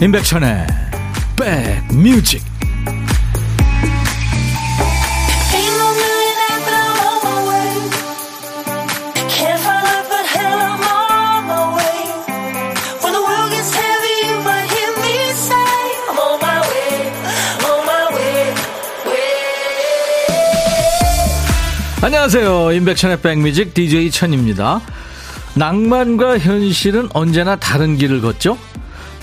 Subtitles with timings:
[0.00, 0.64] 임백천의
[1.36, 2.40] 백뮤직.
[22.00, 22.72] 안녕하세요.
[22.72, 24.80] 임백천의 백뮤직 DJ 천입니다.
[25.54, 28.56] 낭만과 현실은 언제나 다른 길을 걷죠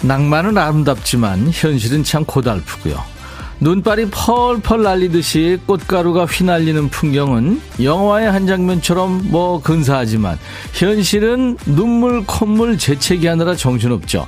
[0.01, 3.15] 낭만은 아름답지만 현실은 참 고달프고요.
[3.59, 10.37] 눈발이 펄펄 날리듯이 꽃가루가 휘날리는 풍경은 영화의 한 장면처럼 뭐 근사하지만
[10.73, 14.27] 현실은 눈물 콧물 재채기 하느라 정신없죠.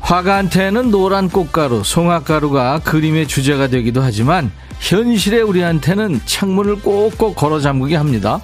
[0.00, 8.40] 화가한테는 노란 꽃가루, 송화가루가 그림의 주제가 되기도 하지만 현실의 우리한테는 창문을 꼭꼭 걸어 잠그게 합니다.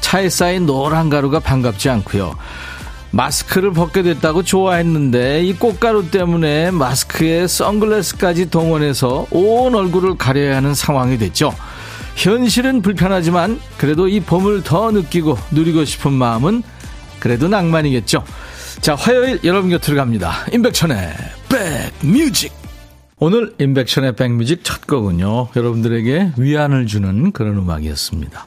[0.00, 2.36] 차에 쌓인 노란 가루가 반갑지 않고요.
[3.16, 11.16] 마스크를 벗게 됐다고 좋아했는데 이 꽃가루 때문에 마스크에 선글라스까지 동원해서 온 얼굴을 가려야 하는 상황이
[11.16, 11.54] 됐죠.
[12.14, 16.62] 현실은 불편하지만 그래도 이 봄을 더 느끼고 누리고 싶은 마음은
[17.18, 18.22] 그래도 낭만이겠죠.
[18.80, 20.32] 자, 화요일 여러분 곁으로 갑니다.
[20.52, 21.14] 임백천의
[21.48, 22.52] 백뮤직.
[23.18, 25.48] 오늘 임백천의 백뮤직 첫 곡은요.
[25.56, 28.46] 여러분들에게 위안을 주는 그런 음악이었습니다.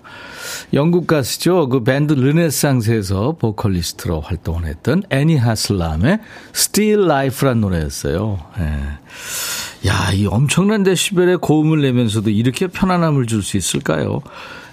[0.74, 1.70] 영국 가수죠.
[1.70, 6.20] 그 밴드 르네상스에서 보컬리스트로 활동을 했던 애니 하슬람의
[6.54, 8.40] Still Life란 노래였어요.
[8.60, 9.88] 예.
[9.90, 14.22] 야, 이 엄청난 데시벨의 고음을 내면서도 이렇게 편안함을 줄 수 있을까요?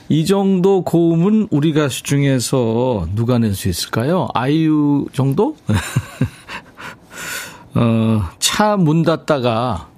[0.09, 4.29] 이 정도 고음은 우리 가수 중에서 누가 낼 수 있을까요?
[4.35, 5.57] 아이유 정도?
[7.75, 9.89] 어, 차 문 닫다가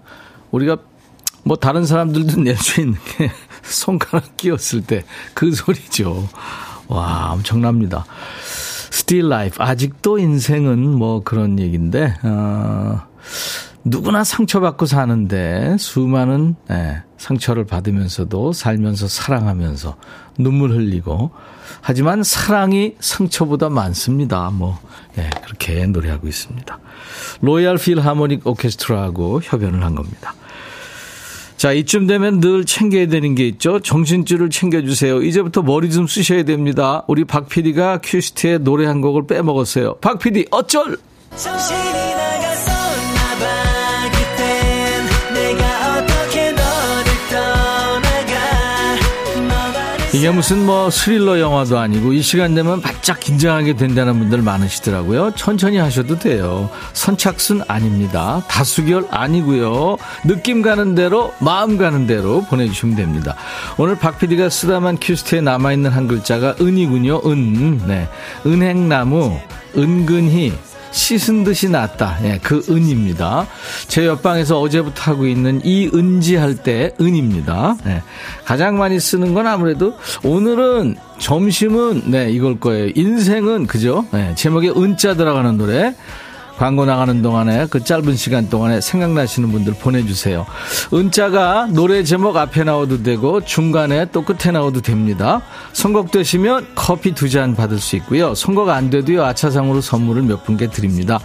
[0.50, 0.78] 우리가
[1.45, 3.30] 뭐 다른 사람들도 낼 수 있는 게
[3.68, 6.29] 손가락 끼웠을 때 그 소리죠.
[6.89, 8.05] 와, 엄청납니다.
[8.92, 9.64] Still Life.
[9.64, 13.01] 아직도 인생은 뭐 그런 얘기인데, 어,
[13.84, 19.96] 누구나 상처받고 사는데 수많은 예, 상처를 받으면서도 살면서 사랑하면서
[20.39, 21.30] 눈물 흘리고
[21.80, 24.51] 하지만 사랑이 상처보다 많습니다.
[24.51, 24.78] 뭐
[25.17, 26.78] 예, 그렇게 노래하고 있습니다.
[27.40, 30.34] 로얄 필하모닉 오케스트라하고 협연을 한 겁니다.
[31.58, 33.80] 자, 이쯤 되면 늘 챙겨야 되는 게 있죠.
[33.80, 35.23] 정신줄을 챙겨주세요.
[35.23, 37.02] 이제부터 머리 좀 쓰셔야 됩니다.
[37.08, 39.96] 우리 박 PD가 큐시트에 노래 한 곡을 빼먹었어요.
[39.96, 40.96] 박 PD, 어쩔!
[41.36, 42.08] 정신이
[50.18, 55.30] 이게 무슨 뭐 스릴러 영화도 아니고 이 시간 되면 바짝 긴장하게 된다는 분들 많으시더라고요.
[55.36, 56.70] 천천히 하셔도 돼요.
[56.92, 58.42] 선착순 아닙니다.
[58.48, 59.96] 다수결 아니고요.
[60.24, 63.36] 느낌 가는 대로 마음 가는 대로 보내주시면 됩니다.
[63.77, 67.20] 오늘 박 PD가 쓰다만 큐시트에 남아있는 한 글자가 은이군요.
[67.24, 67.86] 은.
[67.86, 68.08] 네.
[68.45, 69.39] 은행나무,
[69.77, 70.52] 은근히,
[70.91, 72.19] 씻은 듯이 낫다.
[72.25, 73.47] 예, 그 은입니다.
[73.89, 77.77] 제 옆방에서 어제부터 하고 있는 이 은지 할 때 은입니다.
[77.87, 78.03] 예,
[78.45, 79.95] 가장 많이 쓰는 건 아무래도
[80.25, 82.91] 오늘은 점심은 네 이걸 거예요.
[82.95, 84.07] 인생은 그죠?
[84.15, 85.95] 예, 제목에 은자 들어가는 노래.
[86.58, 90.45] 광고 나가는 동안에 그 짧은 시간 동안에 생각나시는 분들 보내주세요.
[90.92, 95.41] 은자가 노래 제목 앞에 나와도 되고 중간에 또 끝에 나와도 됩니다.
[95.73, 98.35] 선곡되시면 커피 두 잔 받을 수 있고요.
[98.35, 99.23] 선곡 안 돼도요.
[99.23, 101.20] 아차상으로 선물을 몇 분께 드립니다.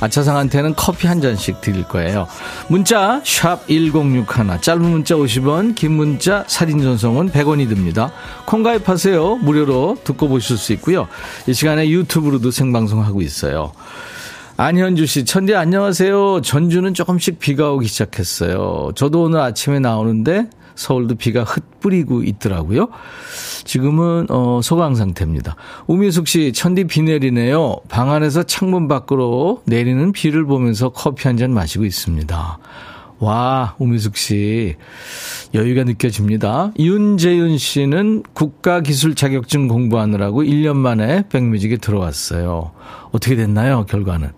[0.00, 2.26] 아차상한테는 커피 한 잔씩 드릴 거예요.
[2.68, 4.26] 문자 1061,
[4.60, 8.10] 짧은 문자 50원, 긴 문자 사진 전송은 100원이 듭니다.
[8.46, 9.36] 콩 가입하세요.
[9.36, 11.06] 무료로 듣고 보실 수 있고요.
[11.46, 13.72] 이 시간에 유튜브로도 생방송하고 있어요.
[14.56, 16.40] 안현주 씨, 천디 안녕하세요.
[16.42, 18.92] 전주는 조금씩 비가 오기 시작했어요.
[18.94, 22.88] 저도 오늘 아침에 나오는데 서울도 비가 흩뿌리고 있더라고요.
[23.64, 25.56] 지금은 어, 소강 상태입니다.
[25.88, 27.78] 우미숙 씨, 천디 비 내리네요.
[27.88, 32.58] 방 안에서 창문 밖으로 내리는 비를 보면서 커피 한 잔 마시고 있습니다.
[33.24, 34.76] 와, 우미숙 씨.
[35.54, 36.72] 여유가 느껴집니다.
[36.78, 42.72] 윤재윤 씨는 국가기술 자격증 공부하느라고 1년 만에 백뮤직에 들어왔어요.
[43.12, 44.32] 어떻게 됐나요, 결과는?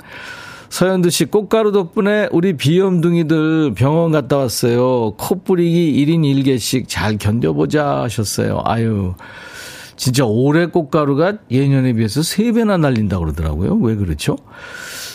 [0.68, 5.14] 서현두 씨, 꽃가루 덕분에 우리 비염둥이들 병원 갔다 왔어요.
[5.16, 8.60] 코 뿌리기 1인 1개씩 잘 견뎌보자 하셨어요.
[8.64, 9.14] 아유.
[9.96, 13.74] 진짜 올해 꽃가루가 예년에 비해서 3배나 날린다고 그러더라고요.
[13.76, 14.36] 왜 그렇죠?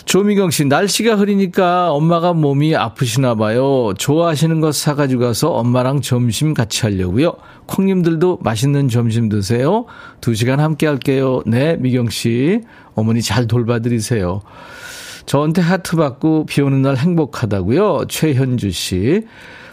[0.04, 3.92] 조미경 씨, 날씨가 흐리니까 엄마가 몸이 아프시나 봐요.
[3.96, 7.34] 좋아하시는 것 사가지고 가서 엄마랑 점심 같이 하려고요.
[7.66, 9.86] 콩님들도 맛있는 점심 드세요.
[10.20, 11.42] 두 시간 함께 할게요.
[11.46, 12.60] 네, 미경 씨.
[12.94, 14.42] 어머니 잘 돌봐드리세요.
[15.24, 18.06] 저한테 하트 받고 비 오는 날 행복하다고요.
[18.08, 19.26] 최현주 씨.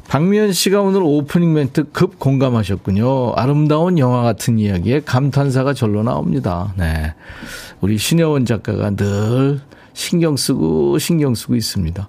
[0.07, 3.33] 박미연 씨가 오늘 오프닝 멘트 급 공감하셨군요.
[3.35, 6.73] 아름다운 영화 같은 이야기에 감탄사가 절로 나옵니다.
[6.77, 7.13] 네.
[7.81, 9.59] 우리 신혜원 작가가 늘
[9.99, 12.07] 신경 쓰고 신경 쓰고 있습니다.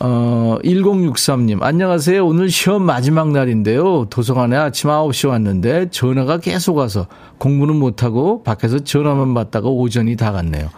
[0.00, 2.26] 어, 1063님, 안녕하세요.
[2.26, 4.06] 오늘 시험 마지막 날인데요.
[4.10, 7.06] 도서관에 아침 9시 왔는데 전화가 계속 와서
[7.38, 10.68] 공부는 못하고 밖에서 전화만 받다가 오전이 다 갔네요.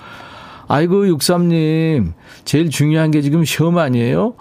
[0.68, 2.12] 아이고, 63님,
[2.44, 4.34] 제일 중요한 게 지금 시험 아니에요?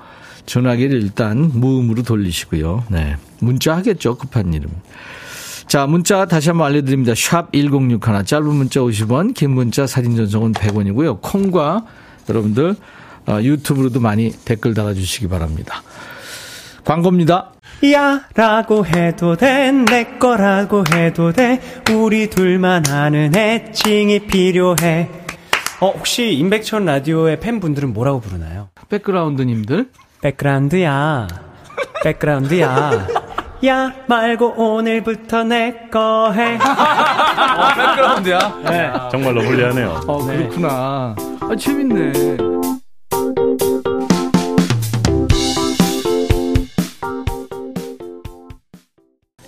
[0.46, 2.84] 전화기를 일단 무음으로 돌리시고요.
[2.90, 3.16] 네.
[3.40, 4.18] 문자 하겠죠.
[4.18, 4.70] 급한 일은.
[5.72, 7.14] 자, 문자 다시 한번 알려드립니다.
[7.16, 11.22] 샵 1061, 짧은 문자 50원, 긴 문자 사진 전송은 100원이고요.
[11.22, 11.86] 콩과
[12.28, 12.76] 여러분들
[13.26, 15.82] 어, 유튜브로도 많이 댓글 달아주시기 바랍니다.
[16.84, 17.54] 광고입니다.
[17.94, 21.62] 야 라고 해도 돼 내 거라고 해도 돼
[21.96, 25.10] 우리 둘만 아는 애칭이 필요해
[25.80, 28.68] 어 혹시 임백천 라디오의 팬분들은 뭐라고 부르나요?
[28.90, 29.90] 백그라운드님들
[30.22, 31.28] 백그라운드야
[32.04, 33.21] 백그라운드야
[33.66, 36.56] 야 말고 오늘부터 내 거 해.
[36.58, 38.60] 어, 백그라운드야?
[38.66, 38.92] 네.
[39.12, 40.02] 정말로 불리하네요.
[40.08, 41.16] 어, 그렇구나.
[41.42, 42.38] 아, 재밌네.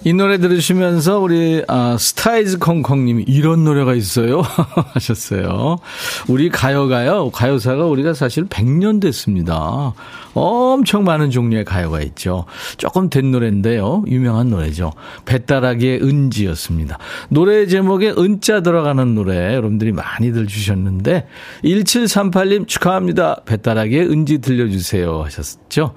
[0.05, 4.41] 이 노래 들으시면서 우리 아, 스타이즈 콩콩님이 이런 노래가 있어요
[4.93, 5.77] 하셨어요.
[6.27, 9.93] 우리 가요가요 가요사가 우리가 사실 100년 됐습니다.
[10.33, 12.45] 엄청 많은 종류의 가요가 있죠.
[12.77, 14.03] 조금 된 노래인데요.
[14.07, 14.91] 유명한 노래죠.
[15.25, 16.97] 배따라기의 은지였습니다.
[17.29, 21.27] 노래 제목에 은자 들어가는 노래 여러분들이 많이들 주셨는데
[21.63, 23.43] 1738님 축하합니다.
[23.45, 25.93] 배따라기의 은지 들려주세요 하셨죠.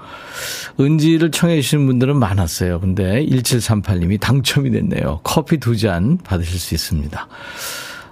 [0.79, 2.79] 은지를 청해 주신 분들은 많았어요.
[2.79, 5.21] 근데 1738 님이 당첨이 됐네요.
[5.23, 7.29] 커피 두 잔 받으실 수 있습니다.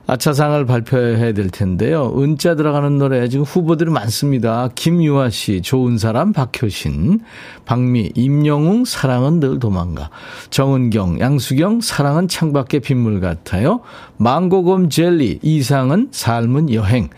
[0.07, 2.13] 아차상을 발표해야 될 텐데요.
[2.19, 4.69] 은자 들어가는 노래 지금 후보들이 많습니다.
[4.75, 7.21] 김유아 씨, 좋은 사람, 박효신,
[7.65, 10.11] 박미, 임영웅, 사랑은 늘 도망가.
[10.51, 13.81] 정은경, 양수경, 사랑은 창밖에 빗물 같아요.
[14.19, 17.09] 망고곰 젤리, 이상은 삶은 여행.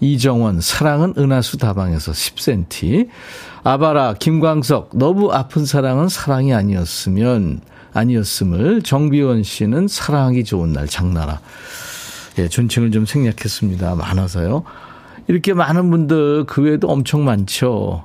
[0.00, 3.08] 이정원, 사랑은 은하수 다방에서 10cm.
[3.62, 7.60] 아바라, 김광석, 너무 아픈 사랑은 사랑이 아니었으면,
[7.94, 8.82] 아니었음을.
[8.82, 11.40] 정비원 씨는 사랑하기 좋은 날, 장나라.
[12.38, 13.94] 예, 존칭을 좀 생략했습니다.
[13.94, 14.64] 많아서요.
[15.28, 18.04] 이렇게 많은 분들 그 외에도 엄청 많죠.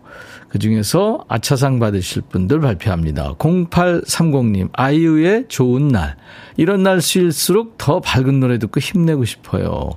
[0.50, 3.36] 그 중에서 아차상 받으실 분들 발표합니다.
[3.36, 6.16] 0830님, 아이유의 좋은 날.
[6.58, 9.92] 이런 날일수록 더 밝은 노래 듣고 힘내고 싶어요.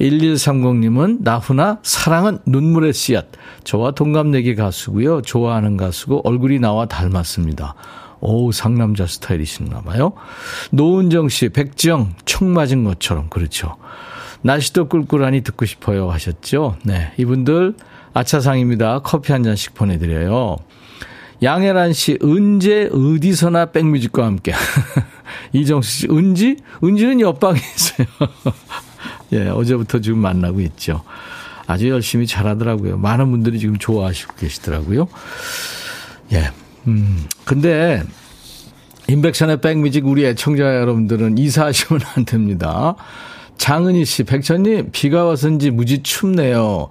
[0.00, 3.26] 1130님은 나훈아, 사랑은 눈물의 씨앗.
[3.64, 5.22] 저와 동갑내기 가수고요.
[5.22, 7.74] 좋아하는 가수고 얼굴이 나와 닮았습니다.
[8.20, 10.12] 오, 상남자 스타일이신가 봐요.
[10.70, 13.28] 노은정 씨, 백지영, 총 맞은 것처럼.
[13.28, 13.76] 그렇죠.
[14.42, 16.76] 날씨도 꿀꿀하니 듣고 싶어요 하셨죠?
[16.84, 17.12] 네.
[17.16, 17.74] 이분들
[18.14, 19.00] 아차상입니다.
[19.00, 20.56] 커피 한 잔씩 보내드려요.
[21.42, 24.54] 양혜란 씨, 은재 어디서나 백뮤직과 함께.
[25.52, 26.56] 이정수 씨, 은지?
[26.82, 28.06] 은지는 옆방에 있어요.
[29.32, 31.02] 예, 어제부터 지금 만나고 있죠.
[31.66, 32.96] 아주 열심히 잘하더라고요.
[32.96, 35.08] 많은 분들이 지금 좋아하시고 계시더라고요.
[36.32, 36.50] 예,
[36.86, 38.02] 음, 근데
[39.08, 42.96] 인백션의 백뮤직 우리 애청자 여러분들은 이사하시면 안 됩니다.
[43.58, 46.88] 장은희 씨, 백천님, 비가 와서인지 무지 춥네요.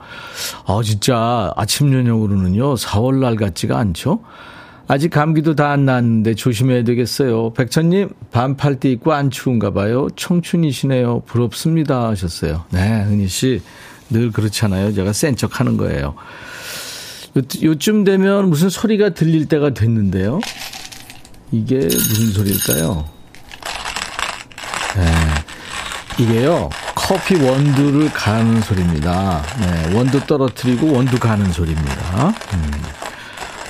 [0.65, 4.21] 아, 진짜 아침, 저녁으로는요, 4월날 같지가 않죠?
[4.87, 7.53] 아직 감기도 다 안 났는데 조심해야 되겠어요.
[7.53, 10.07] 백천님, 반팔 티 입고 안 추운가 봐요.
[10.15, 11.21] 청춘이시네요.
[11.27, 12.07] 부럽습니다.
[12.09, 12.65] 하셨어요.
[12.71, 13.61] 네, 은희 씨,
[14.09, 14.93] 늘 그렇잖아요.
[14.93, 16.15] 제가 센 척 하는 거예요.
[17.63, 20.39] 요, 쯤 되면 무슨 소리가 들릴 때가 됐는데요.
[21.51, 23.05] 이게 무슨 소리일까요?
[24.95, 25.13] 네.
[26.17, 29.43] 이게요, 커피 원두를 가는 소리입니다.
[29.59, 32.27] 네, 원두 떨어뜨리고 원두 가는 소리입니다.
[32.53, 33.04] 음.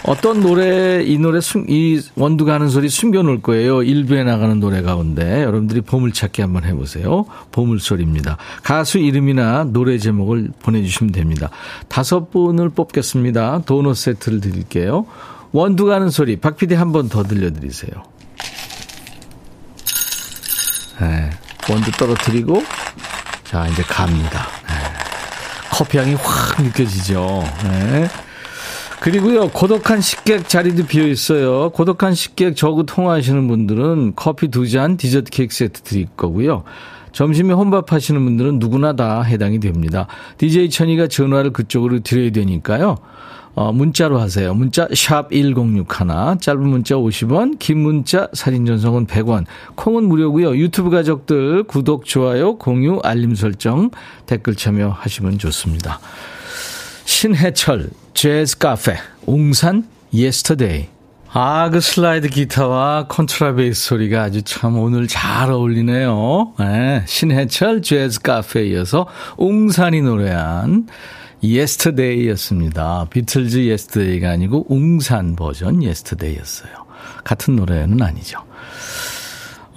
[0.07, 3.81] 어떤 노래, 이 노래, 숨, 이 원두 가는 소리 숨겨놓을 거예요.
[3.81, 5.41] 일부에 나가는 노래 가운데.
[5.41, 7.25] 여러분들이 보물찾기 한번 해보세요.
[7.51, 8.37] 보물소리입니다.
[8.61, 11.49] 가수 이름이나 노래 제목을 보내주시면 됩니다.
[11.87, 13.63] 다섯 분을 뽑겠습니다.
[13.65, 15.07] 도넛 세트를 드릴게요.
[15.51, 17.91] 원두 가는 소리, 박 PD 한 번 더 들려드리세요.
[21.01, 21.29] 네,
[21.69, 22.63] 원두 떨어뜨리고,
[23.43, 24.47] 자, 이제 갑니다.
[24.67, 24.73] 네.
[25.71, 27.43] 커피 향이 확 느껴지죠.
[27.63, 28.07] 네.
[29.05, 31.69] 그리고요, 고독한 식객 자리도 비어 있어요.
[31.69, 36.63] 고독한 식객 저구 통화하시는 분들은 커피 두 잔, 디저트 케이크 세트 드릴 거고요.
[37.11, 40.07] 점심에 혼밥 하시는 분들은 누구나 다 해당이 됩니다.
[40.39, 42.97] DJ 천이가 전화를 그쪽으로 드려야 되니까요.
[43.53, 44.55] 어, 문자로 하세요.
[44.55, 49.45] 문자 샵 1061, 짧은 문자 50원, 긴 문자 사진 전송은 100원.
[49.75, 50.57] 콩은 무료고요.
[50.57, 53.91] 유튜브 가족들 구독, 좋아요, 공유, 알림 설정,
[54.25, 55.99] 댓글 참여하시면 좋습니다.
[57.05, 60.87] 신해철 재즈 카페 웅산 Yesterday
[61.37, 66.53] 아, 그 슬라이드 기타와 컨트라베이스 소리가 아주 참 오늘 잘 어울리네요.
[66.59, 69.05] 네, 신해철 재즈 카페에 이어서
[69.37, 70.87] 웅산이 노래한
[71.43, 73.07] Yesterday였습니다.
[73.09, 76.71] 비틀즈 Yesterday가 아니고 웅산 버전 Yesterday였어요.
[77.25, 78.39] 같은 노래는 아니죠.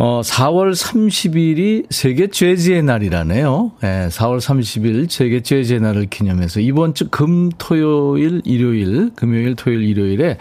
[0.00, 3.73] 어, 4월 30일이 세계 재즈의 날이라네요.
[3.81, 10.38] 네, 4월 30일 세계 재즈의 날을 기념해서 이번 주 금, 토요일, 일요일, 금요일, 토요일, 일요일에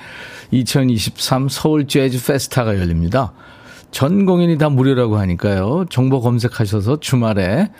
[0.52, 3.34] 2023 서울 재즈 페스타가 열립니다.
[3.90, 5.86] 전 공연이 다 무료라고 하니까요.
[5.90, 7.72] 정보 검색하셔서 주말에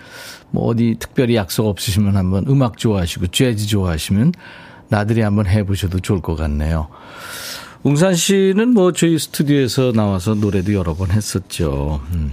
[0.50, 4.34] 뭐 어디 특별히 약속 없으시면 한번 음악 좋아하시고 재즈 좋아하시면
[4.90, 6.88] 나들이 한번 해보셔도 좋을 것 같네요.
[7.88, 12.02] 웅산 씨는 뭐 저희 스튜디오에서 나와서 노래도 여러 번 했었죠.
[12.14, 12.32] 음.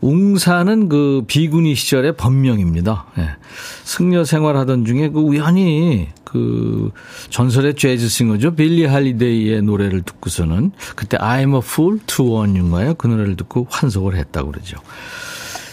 [0.00, 3.06] 웅산은 그 비구니 시절의 법명입니다.
[3.16, 3.28] 네.
[3.84, 6.90] 승려 생활하던 중에 그 우연히 그
[7.30, 8.56] 전설의 재즈 싱어죠.
[8.56, 12.94] 빌리 할리데이의 노래를 듣고서는 그때 I'm a fool to warn you인가요?
[12.94, 14.78] 그 노래를 듣고 환속을 했다고 그러죠.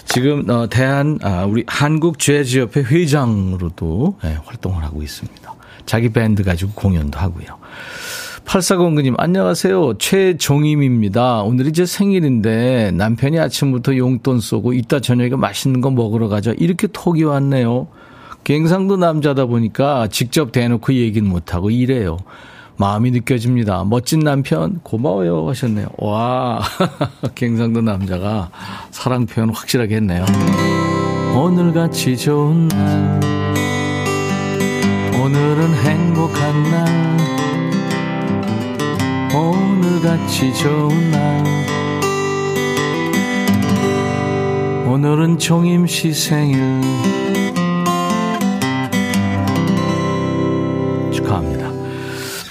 [0.05, 5.55] 지금 어 대한 아 우리 한국 재즈 협회 회장으로도 네, 활동을 하고 있습니다.
[5.87, 7.57] 자기 밴드 가지고 공연도 하고요.
[8.49, 9.99] 8409님, 안녕하세요.
[9.99, 11.43] 최종임입니다.
[11.43, 16.53] 오늘이 제 생일인데 남편이 아침부터 용돈 쏘고 이따 저녁에 맛있는 거 먹으러 가자.
[16.57, 17.87] 이렇게 톡이 왔네요.
[18.43, 22.17] 갱상도 남자다 보니까 직접 대놓고 얘기는 못하고 이래요.
[22.77, 23.83] 마음이 느껴집니다.
[23.83, 25.47] 멋진 남편, 고마워요.
[25.49, 25.89] 하셨네요.
[25.99, 26.59] 와,
[27.35, 28.49] 갱상도 남자가
[28.89, 30.25] 사랑 표현 확실하게 했네요.
[31.35, 33.19] 오늘같이 좋은 날,
[35.21, 37.18] 오늘은 행복한 날,
[39.33, 41.43] 오늘같이 좋은 날
[44.87, 46.81] 오늘은 종임씨 생일
[51.11, 51.78] 축하합니다.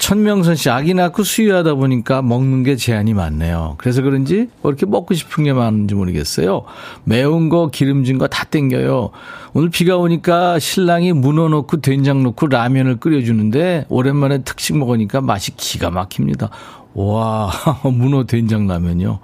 [0.09, 3.75] 천명선 씨, 아기 낳고 수유하다 보니까 먹는 게 제한이 많네요.
[3.77, 6.63] 그래서 그런지 뭐 이렇게 먹고 싶은 게 많은지 모르겠어요.
[7.03, 9.11] 매운 거, 기름진 거 다 땡겨요.
[9.53, 15.91] 오늘 비가 오니까 신랑이 문어 넣고 된장 넣고 라면을 끓여주는데 오랜만에 특식 먹으니까 맛이 기가
[15.91, 16.49] 막힙니다.
[16.95, 17.51] 와,
[17.85, 19.19] 문어 된장 라면요.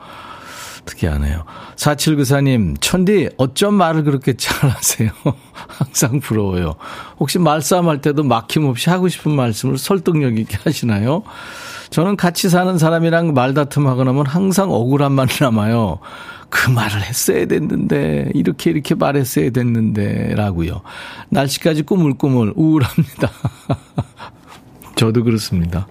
[0.85, 1.43] 특이하네요.
[1.75, 5.09] 4794님, 천디, 어쩜 말을 그렇게 잘하세요?
[5.67, 6.75] 항상 부러워요.
[7.19, 11.23] 혹시 말싸움 할 때도 막힘없이 하고 싶은 말씀을 설득력 있게 하시나요?
[11.89, 15.99] 저는 같이 사는 사람이랑 말다툼 하고 나면 항상 억울한 말이 남아요.
[16.49, 20.81] 그 말을 했어야 됐는데, 이렇게 이렇게 말했어야 됐는데, 라고요.
[21.29, 23.31] 날씨까지 꾸물꾸물 우울합니다.
[24.95, 25.87] 저도 그렇습니다.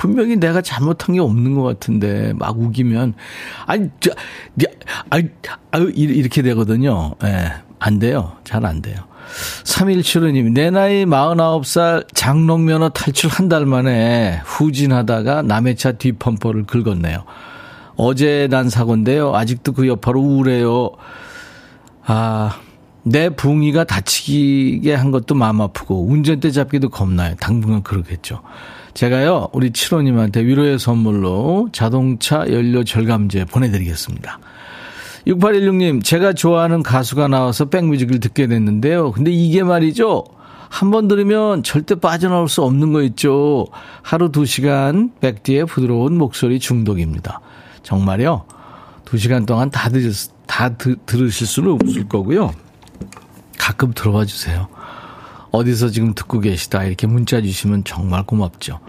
[0.00, 3.12] 분명히 내가 잘못한 게 없는 것 같은데 막 우기면
[3.66, 4.10] 아니 저
[5.10, 5.28] 아이
[5.72, 7.14] 아유 이렇게 되거든요.
[7.22, 7.26] 예.
[7.26, 8.32] 네, 안 돼요.
[8.42, 8.96] 잘 안 돼요.
[9.64, 17.24] 3175님, 내 나이 49살 장롱 면허 탈출 한 달 만에 후진하다가 남의 차 뒷범퍼를 긁었네요.
[17.96, 19.36] 어제 난 사고인데요.
[19.36, 20.92] 아직도 그 여파로 우울해요.
[22.06, 22.56] 아,
[23.02, 27.34] 내 붕이가 다치게 한 것도 마음 아프고 운전대 잡기도 겁나요.
[27.38, 28.40] 당분간 그러겠죠.
[28.94, 34.38] 제가요, 우리 7호님한테 위로의 선물로 자동차 연료 절감제 보내드리겠습니다.
[35.26, 39.12] 6816님, 제가 좋아하는 가수가 나와서 백뮤직을 듣게 됐는데요.
[39.12, 40.24] 근데 이게 말이죠.
[40.68, 43.66] 한번 들으면 절대 빠져나올 수 없는 거 있죠.
[44.02, 47.40] 하루 두 시간 백디의 부드러운 목소리 중독입니다.
[47.82, 48.44] 정말요.
[49.04, 50.10] 두 시간 동안 다, 들,
[50.46, 52.52] 다 드, 들으실 수는 없을 거고요.
[53.58, 54.68] 가끔 들어와 주세요.
[55.50, 58.80] 어디서 지금 듣고 계시다 이렇게 문자 주시면 정말 고맙죠.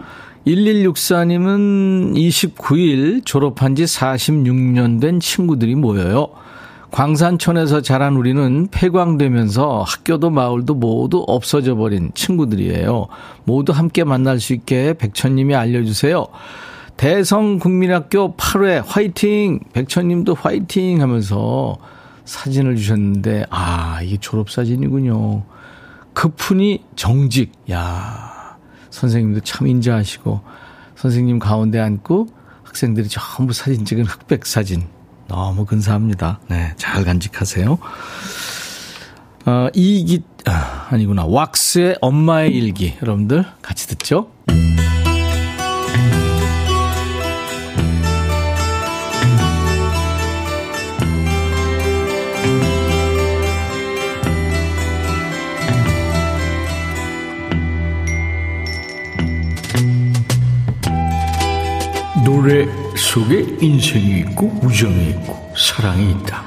[0.46, 6.28] 1164님은 29일 졸업한 지 46년 된 친구들이 모여요.
[6.90, 13.06] 광산촌에서 자란 우리는 폐광되면서 학교도 마을도 모두 없어져 버린 친구들이에요.
[13.44, 16.26] 모두 함께 만날 수 있게 백천님이 알려주세요.
[16.98, 19.60] 대성국민학교 8회 화이팅!
[19.72, 21.00] 백천님도 화이팅!
[21.00, 21.78] 하면서
[22.26, 25.42] 사진을 주셨는데, 아, 이게 졸업사진이군요.
[26.14, 27.52] 그푼이 정직.
[27.70, 28.56] 야
[28.90, 30.40] 선생님도 참 인자하시고,
[30.96, 32.28] 선생님 가운데 앉고
[32.62, 34.84] 학생들이 전부 사진 찍은 흑백 사진.
[35.28, 36.40] 너무 근사합니다.
[36.48, 37.78] 네, 잘 간직하세요.
[39.46, 41.24] 어, 이기, 아, 아니구나.
[41.24, 42.94] 왁스의 엄마의 일기.
[43.02, 44.28] 여러분들 같이 듣죠?
[62.32, 66.42] 노래 속에 인생이 있고 우정이 있고 사랑이 있다.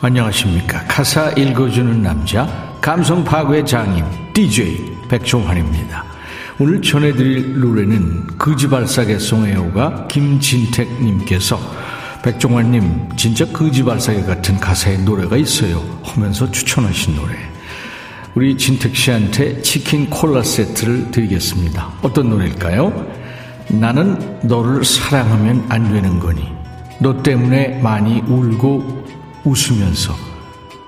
[0.00, 0.84] 안녕하십니까.
[0.88, 6.04] 가사 읽어주는 남자, 감성 파괴 장인, DJ 백종환입니다.
[6.58, 11.56] 오늘 전해드릴 노래는 그지발사계 송애호가 김진택님께서
[12.24, 17.34] 백종환님 진짜 그지발사계 같은 가사의 노래가 있어요 하면서 추천하신 노래
[18.34, 23.21] 우리 진택 씨한테 치킨 콜라 세트를 드리겠습니다 어떤 노래일까요?
[23.72, 26.46] 나는 너를 사랑하면 안 되는 거니
[27.00, 29.04] 너 때문에 많이 울고
[29.44, 30.12] 웃으면서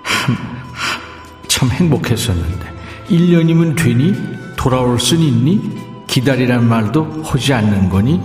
[0.02, 1.00] 한, 한,
[1.48, 2.66] 참 행복했었는데
[3.08, 4.14] 1년이면 되니
[4.56, 8.20] 돌아올 순 있니 기다리란 말도 하지 않는 거니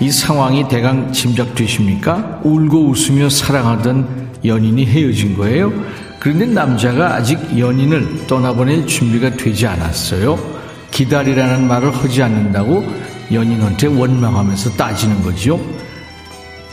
[0.00, 2.40] 이 상황이 대강 짐작되십니까?
[2.42, 5.72] 울고 웃으며 사랑하던 연인이 헤어진 거예요.
[6.18, 10.38] 그런데 남자가 아직 연인을 떠나보낼 준비가 되지 않았어요.
[10.90, 12.84] 기다리라는 말을 하지 않는다고
[13.34, 15.60] 연인한테 원망하면서 따지는 거지요.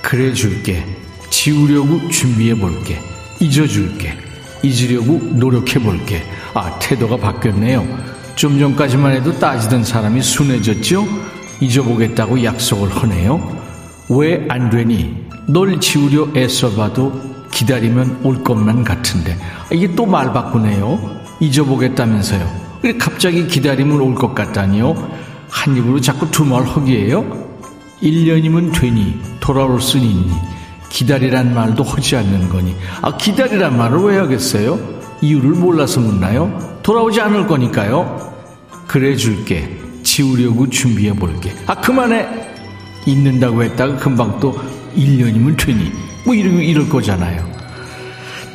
[0.01, 0.83] 그래 줄게.
[1.29, 2.99] 지우려고 준비해 볼게.
[3.39, 4.17] 잊어줄게.
[4.63, 6.23] 잊으려고 노력해 볼게.
[6.53, 7.85] 아, 태도가 바뀌었네요.
[8.35, 11.05] 좀 전까지만 해도 따지던 사람이 순해졌죠?
[11.61, 13.57] 잊어보겠다고 약속을 하네요.
[14.09, 15.25] 왜 안 되니?
[15.47, 19.37] 널 지우려 애써봐도 기다리면 올 것만 같은데.
[19.71, 21.19] 이게 또 말 바꾸네요.
[21.39, 22.69] 잊어보겠다면서요.
[22.81, 24.95] 왜 갑자기 기다리면 올 것 같다니요?
[25.49, 27.25] 한 입으로 자꾸 두 말 허기예요?
[28.01, 30.31] 1년이면 되니 돌아올 순 있니?
[30.89, 32.75] 기다리란 말도 하지 않는 거니.
[33.01, 34.79] 아, 기다리란 말을 왜 하겠어요?
[35.21, 36.79] 이유를 몰라서 묻나요?
[36.81, 38.33] 돌아오지 않을 거니까요.
[38.87, 39.77] 그래 줄게.
[40.03, 41.53] 지우려고 준비해 볼게.
[41.67, 42.27] 아, 그만해.
[43.05, 44.57] 있는다고 했다가 금방 또
[44.95, 45.91] 1년이면 되니.
[46.25, 47.47] 뭐 이러면 이럴 거잖아요.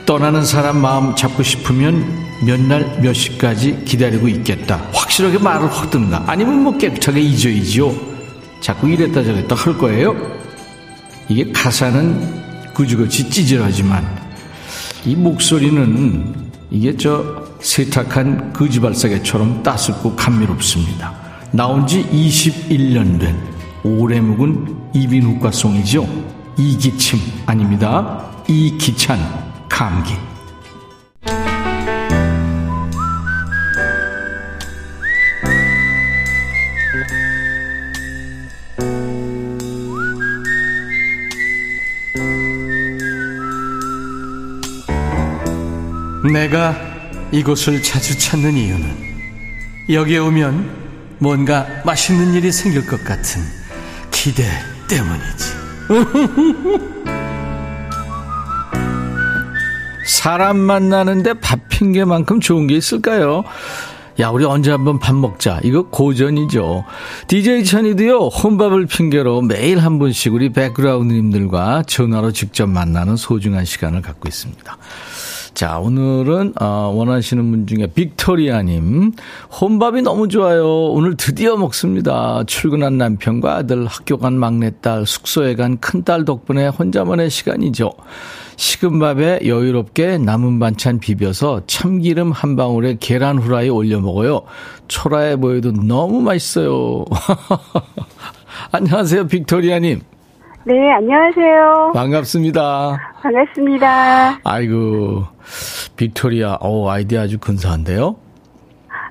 [0.06, 4.76] 떠나는 사람 마음 잡고 싶으면 몇 날 몇 시까지 기다리고 있겠다.
[4.92, 6.24] 확실하게 말을 하든가.
[6.26, 7.94] 아니면 뭐 깨끗하게 잊어야지요.
[8.60, 10.14] 자꾸 이랬다 저랬다 할 거예요.
[11.28, 14.04] 이게 가사는 그지그지 찌질하지만
[15.04, 16.34] 이 목소리는
[16.70, 21.14] 이게 저 세탁한 거지발사계처럼 따숩고 감미롭습니다.
[21.52, 23.36] 나온 지 21년 된
[23.84, 26.06] 오래 묵은 이비인후과송이죠.
[26.58, 28.24] 이기침 아닙니다.
[28.48, 29.18] 이기찬
[29.68, 30.14] 감기.
[46.32, 46.74] 내가
[47.32, 49.04] 이곳을 자주 찾는 이유는
[49.90, 50.84] 여기에 오면
[51.18, 53.42] 뭔가 맛있는 일이 생길 것 같은
[54.10, 54.44] 기대
[54.88, 55.52] 때문이지.
[60.06, 63.44] 사람 만나는데 밥 핑계만큼 좋은 게 있을까요?
[64.20, 65.60] 야, 우리 언제 한번 밥 먹자.
[65.62, 66.84] 이거 고전이죠.
[67.26, 74.28] DJ 천이도요, 혼밥을 핑계로 매일 한 번씩 우리 백그라운드님들과 전화로 직접 만나는 소중한 시간을 갖고
[74.28, 74.78] 있습니다.
[75.54, 79.12] 자, 오늘은, 어, 원하시는 분 중에 빅토리아님.
[79.60, 80.86] 혼밥이 너무 좋아요.
[80.86, 82.42] 오늘 드디어 먹습니다.
[82.44, 87.92] 출근한 남편과 아들, 학교 간 막내딸, 숙소에 간 큰딸 덕분에 혼자만의 시간이죠.
[88.56, 94.42] 식은 밥에 여유롭게 남은 반찬 비벼서 참기름 한 방울에 계란 후라이 올려 먹어요.
[94.88, 97.04] 초라해 보여도 너무 맛있어요.
[98.72, 100.13] 안녕하세요, 빅토리아님.
[100.66, 101.92] 네, 안녕하세요.
[101.94, 102.98] 반갑습니다.
[103.22, 104.38] 반갑습니다.
[104.44, 105.24] 아이고,
[105.96, 108.16] 빅토리아, 오, 아이디 아주 근사한데요?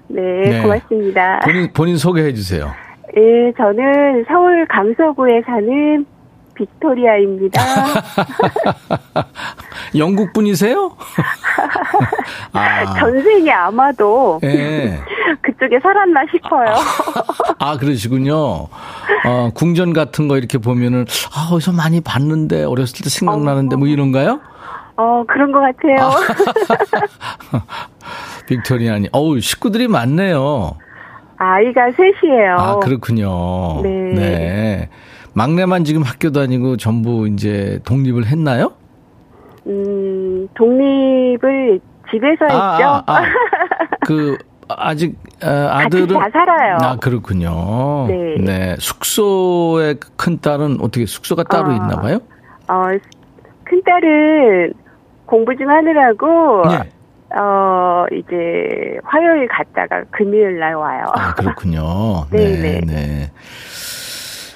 [0.07, 0.61] 네, 네.
[0.63, 1.41] 고맙습니다.
[1.45, 2.71] 본인, 본인 소개해 주세요.
[3.15, 6.05] 예, 저는 서울 강서구에 사는
[6.55, 7.61] 빅토리아입니다.
[9.95, 10.95] 영국 분이세요?
[12.53, 12.93] 아.
[12.99, 14.99] 전생에 아마도 네.
[15.41, 16.69] 그쪽에 살았나 싶어요.
[17.59, 18.67] 아, 아, 그러시군요.
[19.25, 24.39] 어, 궁전 같은 거 이렇게 보면은 아, 어디서 많이 봤는데 어렸을 때 생각나는데 뭐 이런가요?
[24.95, 26.11] 어, 그런 것 같아요.
[27.51, 27.63] 아.
[28.47, 29.09] 빅토리아니.
[29.11, 30.77] 어우, 식구들이 많네요.
[31.37, 32.55] 아이가 셋이에요.
[32.57, 33.81] 아, 그렇군요.
[33.81, 33.89] 네.
[34.13, 34.89] 네.
[35.33, 38.73] 막내만 지금 학교 다니고 전부 이제 독립을 했나요?
[39.67, 41.79] 음, 독립을
[42.11, 42.87] 집에서 아, 했죠.
[42.87, 43.23] 아, 아.
[44.05, 44.37] 그
[44.69, 46.77] 아직 어, 아들은 같이 다 살아요.
[46.81, 48.07] 아 그렇군요.
[48.07, 48.35] 네.
[48.39, 48.75] 네.
[48.79, 52.19] 숙소의 큰 딸은 어떻게 숙소가 따로 어, 있나 봐요?
[52.67, 52.83] 어,
[53.63, 54.73] 큰 딸은
[55.25, 56.89] 공부 좀 하느라고 네.
[57.35, 61.05] 어, 이제 화요일 갔다가 금요일 날 와요.
[61.15, 62.27] 아, 그렇군요.
[62.31, 62.81] 네, 네.
[62.85, 63.31] 네.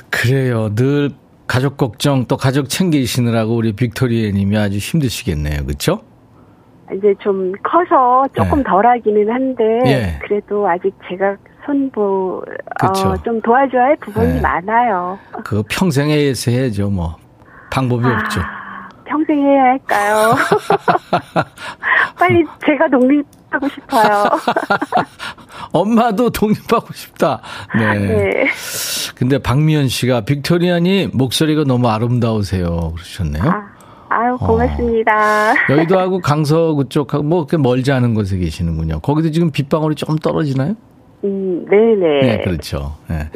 [0.10, 0.74] 그래요.
[0.76, 1.12] 늘
[1.48, 5.66] 가족 걱정 또 가족 챙기시느라고 우리 빅토리아 님이 아주 힘드시겠네요.
[5.66, 6.02] 그렇죠?
[6.94, 8.64] 이제 좀 커서 조금 네.
[8.64, 10.20] 덜하기는 한데 예.
[10.22, 12.44] 그래도 아직 제가 손보
[12.82, 14.42] 어, 좀 도와줘야 할 부분이 네.
[14.42, 15.20] 많아요.
[15.44, 16.90] 그 평생 해서 해야죠.
[16.90, 17.18] 뭐
[17.72, 18.42] 방법이 아, 없죠.
[19.06, 20.36] 평생 해야 할까요?
[22.18, 24.26] 빨리 제가 독립 독립하고 싶어요.
[25.72, 27.42] 엄마도 독립하고 싶다.
[27.78, 28.00] 네.
[28.00, 28.48] 네.
[29.16, 32.94] 근데 박미연 씨가 빅토리아니 목소리가 너무 아름다우세요.
[32.96, 33.44] 그러셨네요.
[33.44, 33.64] 아,
[34.10, 35.52] 아유, 고맙습니다.
[35.52, 35.56] 어.
[35.70, 39.00] 여의도하고 강서 그쪽하고 뭐 그렇게 멀지 않은 곳에 계시는군요.
[39.00, 40.76] 거기도 지금 빗방울이 조금 떨어지나요?
[41.24, 42.22] 음, 네네.
[42.22, 42.96] 네, 그렇죠.
[43.10, 43.28] 네.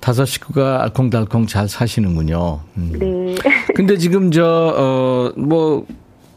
[0.00, 2.60] 다섯 식구가 알콩달콩 잘 사시는군요.
[2.76, 2.92] 음.
[2.98, 3.34] 네.
[3.74, 4.44] 근데 지금 저,
[4.76, 5.86] 어, 뭐,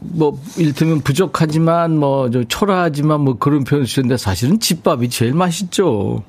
[0.00, 6.22] 뭐, 일테면 부족하지만, 뭐, 저, 초라하지만, 뭐, 그런 표현 쓰는데 사실은 집밥이 제일 맛있죠.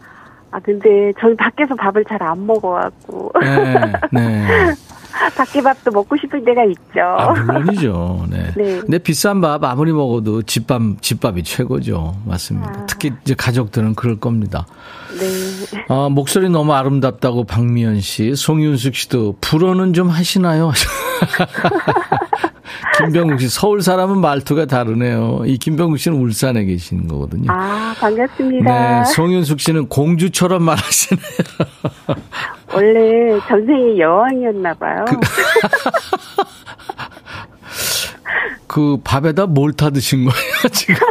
[0.52, 3.32] 아, 근데 저는 밖에서 밥을 잘 안 먹어갖고.
[3.42, 3.76] 네,
[4.12, 4.48] 네.
[5.38, 7.02] 밖에 밥도 먹고 싶을 때가 있죠.
[7.02, 8.26] 아, 물론이죠.
[8.30, 8.52] 네.
[8.58, 8.80] 네.
[8.80, 12.16] 근데 비싼 밥 아무리 먹어도 집밥, 집밥이 최고죠.
[12.26, 12.70] 맞습니다.
[12.70, 12.86] 아.
[12.86, 14.66] 특히 이제 가족들은 그럴 겁니다.
[15.20, 15.84] 네.
[15.90, 20.72] 아, 목소리 너무 아름답다고 박미연 씨, 송윤숙 씨도 불어는 좀 하시나요?
[22.98, 25.42] 김병국 씨, 서울 사람은 말투가 다르네요.
[25.46, 27.52] 이 김병국 씨는 울산에 계시는 거거든요.
[27.52, 29.00] 아, 반갑습니다.
[29.00, 31.24] 네, 송윤숙 씨는 공주처럼 말하시네요.
[32.74, 35.06] 원래 전생이 여왕이었나 봐요.
[35.08, 35.18] 그,
[38.68, 40.96] 그 밥에다 뭘 타 드신 거예요, 지금?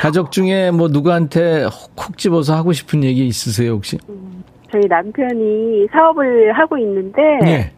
[0.00, 3.98] 가족 중에 뭐 누구한테 콕 집어서 하고 싶은 얘기 있으세요, 혹시?
[4.08, 7.72] 음, 저희 남편이 사업을 하고 있는데, 네.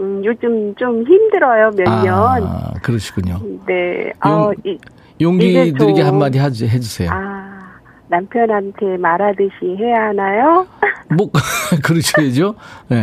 [0.00, 2.48] 음, 요즘 좀 힘들어요, 몇 아, 년.
[2.82, 3.38] 그러시군요.
[3.66, 4.10] 네.
[4.24, 4.78] 용, 어, 이,
[5.20, 7.10] 용기 드리게 한마디 해주세요.
[7.12, 7.76] 아,
[8.08, 10.66] 남편한테 말하듯이 해야 하나요?
[11.14, 11.30] 뭐,
[11.84, 12.54] 그러셔야죠.
[12.88, 13.02] 네.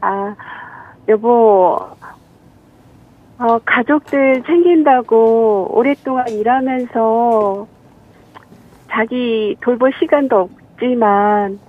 [0.00, 0.34] 아,
[1.08, 1.78] 여보,
[3.38, 7.68] 어, 가족들 챙긴다고 오랫동안 일하면서
[8.90, 11.60] 자기 돌볼 시간도 없지만,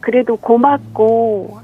[0.00, 1.58] 그래도 고맙고,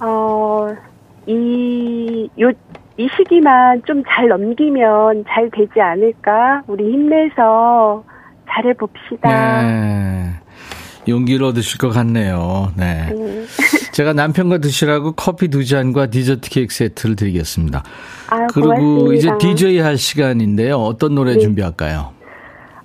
[0.00, 0.87] 어,
[1.28, 2.50] 이, 요,
[2.96, 6.62] 이 시기만 좀 잘 넘기면 잘 되지 않을까?
[6.66, 8.02] 우리 힘내서
[8.50, 9.62] 잘해봅시다.
[9.62, 10.30] 네.
[11.06, 12.68] 용기를 얻으실 것 같네요.
[12.76, 13.12] 네.
[13.14, 13.44] 네.
[13.92, 17.82] 제가 남편과 드시라고 커피 두 잔과 디저트 케이크 세트를 드리겠습니다.
[18.30, 19.14] 아, 그리고 고맙습니다.
[19.14, 20.76] 이제 DJ 할 시간인데요.
[20.76, 21.38] 어떤 노래 네.
[21.38, 22.10] 준비할까요?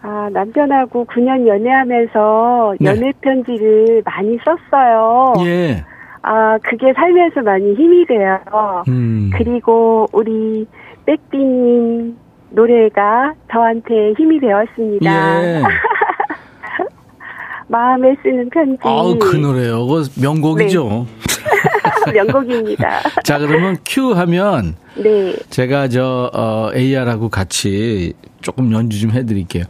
[0.01, 2.89] 아, 남편하고 9년 연애하면서 네.
[2.89, 5.34] 연애 편지를 많이 썼어요.
[5.45, 5.84] 예.
[6.23, 8.39] 아, 그게 살면서 많이 힘이 돼요.
[8.88, 9.29] 음.
[9.36, 10.65] 그리고 우리
[11.05, 12.15] 백디님
[12.51, 15.43] 노래가 저한테 힘이 되었습니다.
[15.43, 15.63] 예.
[17.67, 18.79] 마음에 쓰는 편지.
[18.83, 19.86] 아우, 그 노래요.
[19.86, 21.07] 그 명곡이죠.
[22.05, 22.12] 네.
[22.13, 23.01] 명곡입니다.
[23.23, 24.75] 자, 그러면 큐 하면.
[24.95, 25.36] 네.
[25.49, 29.65] 제가 저, 어, AR하고 같이 조금 연주 좀 해드릴게요.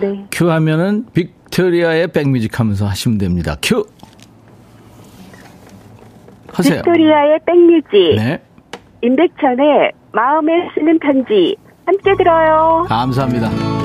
[0.00, 0.24] 네.
[0.32, 3.56] 큐 하면은 빅토리아의 백뮤직 하면서 하시면 됩니다.
[3.62, 3.84] 큐!
[6.52, 6.82] 하세요.
[6.82, 8.16] 빅토리아의 백뮤직.
[8.16, 8.42] 네.
[9.02, 11.56] 임백천의 마음에 쓰는 편지.
[11.86, 12.84] 함께 들어요.
[12.88, 13.81] 감사합니다.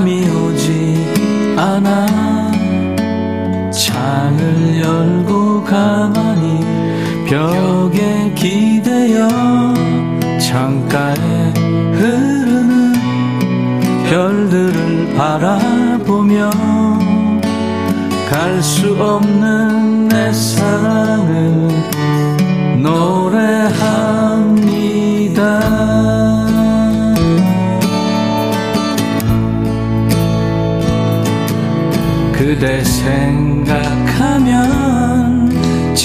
[0.00, 2.06] 잠이 오지 않아.
[3.70, 6.64] 창을 열고 가만히
[7.28, 9.28] 벽에 기대어
[10.38, 11.52] 창가에
[11.92, 12.94] 흐르는
[14.08, 16.50] 별들을 바라보며
[18.30, 19.69] 갈 수 없는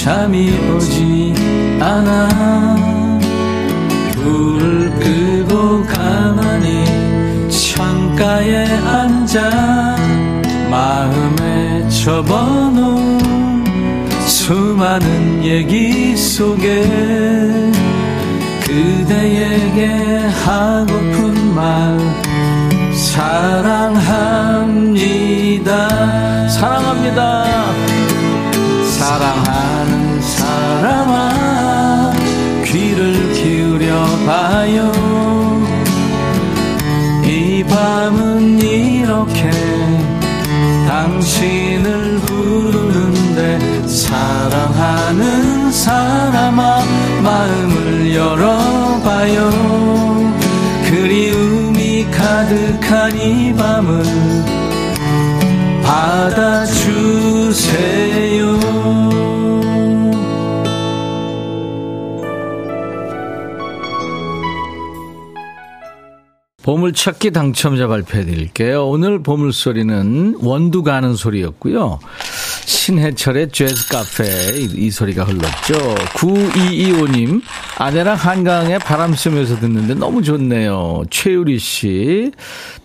[0.02, 1.34] 잠이 오지
[1.80, 2.28] 않아
[4.14, 6.84] 불을 끄고 가만히
[7.50, 9.96] 창가에 앉아
[10.70, 13.64] 마음에 접어놓은
[14.26, 16.84] 수많은 얘기 속에
[18.64, 19.86] 그대에게
[20.44, 21.98] 하고픈 말
[22.94, 24.08] 사랑합니다.
[26.48, 27.35] 사랑합니다.
[34.76, 34.92] 봐요.
[37.24, 39.50] 이 밤은 이렇게
[40.86, 46.84] 당신을 부르는데, 사랑하는 사람아,
[47.22, 49.50] 마음을 열어봐요.
[50.84, 51.56] 그리움
[52.10, 54.02] 가득한 이 밤을
[55.82, 57.16] 받아주세요.
[66.76, 68.86] 보물찾기 당첨자 발표해 드릴게요.
[68.86, 71.98] 오늘 보물소리는 원두 가는 소리였고요.
[72.66, 74.24] 신해철의 재즈 카페
[74.58, 75.74] 이, 이 소리가 흘렀죠.
[76.14, 77.40] 9225님
[77.78, 81.04] 아내랑 한강에 바람 쐬면서 듣는데 너무 좋네요.
[81.10, 82.32] 최유리 씨,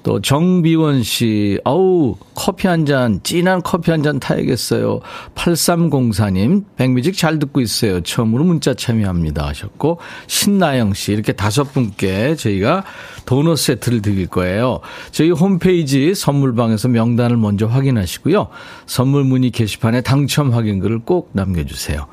[0.03, 4.99] 또 정비원 씨, 어우 커피 한 잔, 진한 커피 한 잔 타야겠어요.
[5.35, 8.01] 8304님 백뮤직 잘 듣고 있어요.
[8.01, 12.83] 처음으로 문자 참여합니다 하셨고 신나영 씨 이렇게 다섯 분께 저희가
[13.25, 14.79] 도넛 세트를 드릴 거예요.
[15.11, 18.47] 저희 홈페이지 선물방에서 명단을 먼저 확인하시고요.
[18.87, 22.07] 선물 문의 게시 판에 당첨 확인글을 꼭 남겨주세요.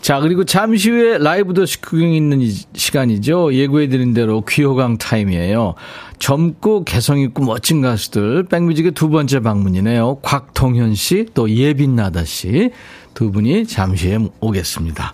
[0.00, 2.40] 자, 그리고 잠시 후에 라이브 더시 구경 있는
[2.74, 3.54] 시간이죠.
[3.54, 5.74] 예고해드린 대로 귀호강 타임이에요.
[6.18, 10.18] 젊고 개성있고 멋진 가수들, 백뮤직의 두 번째 방문이네요.
[10.22, 12.70] 곽동현 씨, 또 예빈나다 씨.
[13.14, 15.12] 두 분이 잠시 후에 오겠습니다.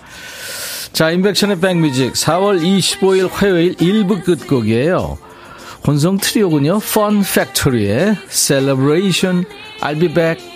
[0.93, 5.19] 자, 인백션의 백뮤직 4월 25일 화요일 1부 끝곡이에요.
[5.87, 6.81] 혼성 트리오군요.
[6.83, 9.45] Fun Factory의 Celebration,
[9.83, 10.56] I'll be back.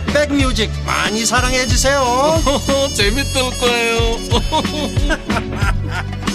[0.13, 2.03] 백뮤직 많이 사랑해 주세요
[2.95, 4.17] 재밌을 거예요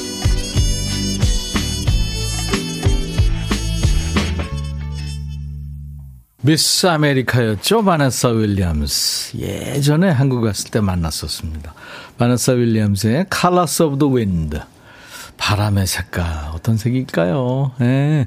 [6.46, 7.82] 미스 아메리카였죠.
[7.82, 9.36] 바네사 윌리엄스.
[9.36, 11.74] 예전에 한국 갔을 때 만났었습니다.
[12.18, 14.60] 바네사 윌리엄스의 Colors of the Wind.
[15.36, 16.24] 바람의 색깔.
[16.54, 17.72] 어떤 색일까요?
[17.80, 18.26] 예.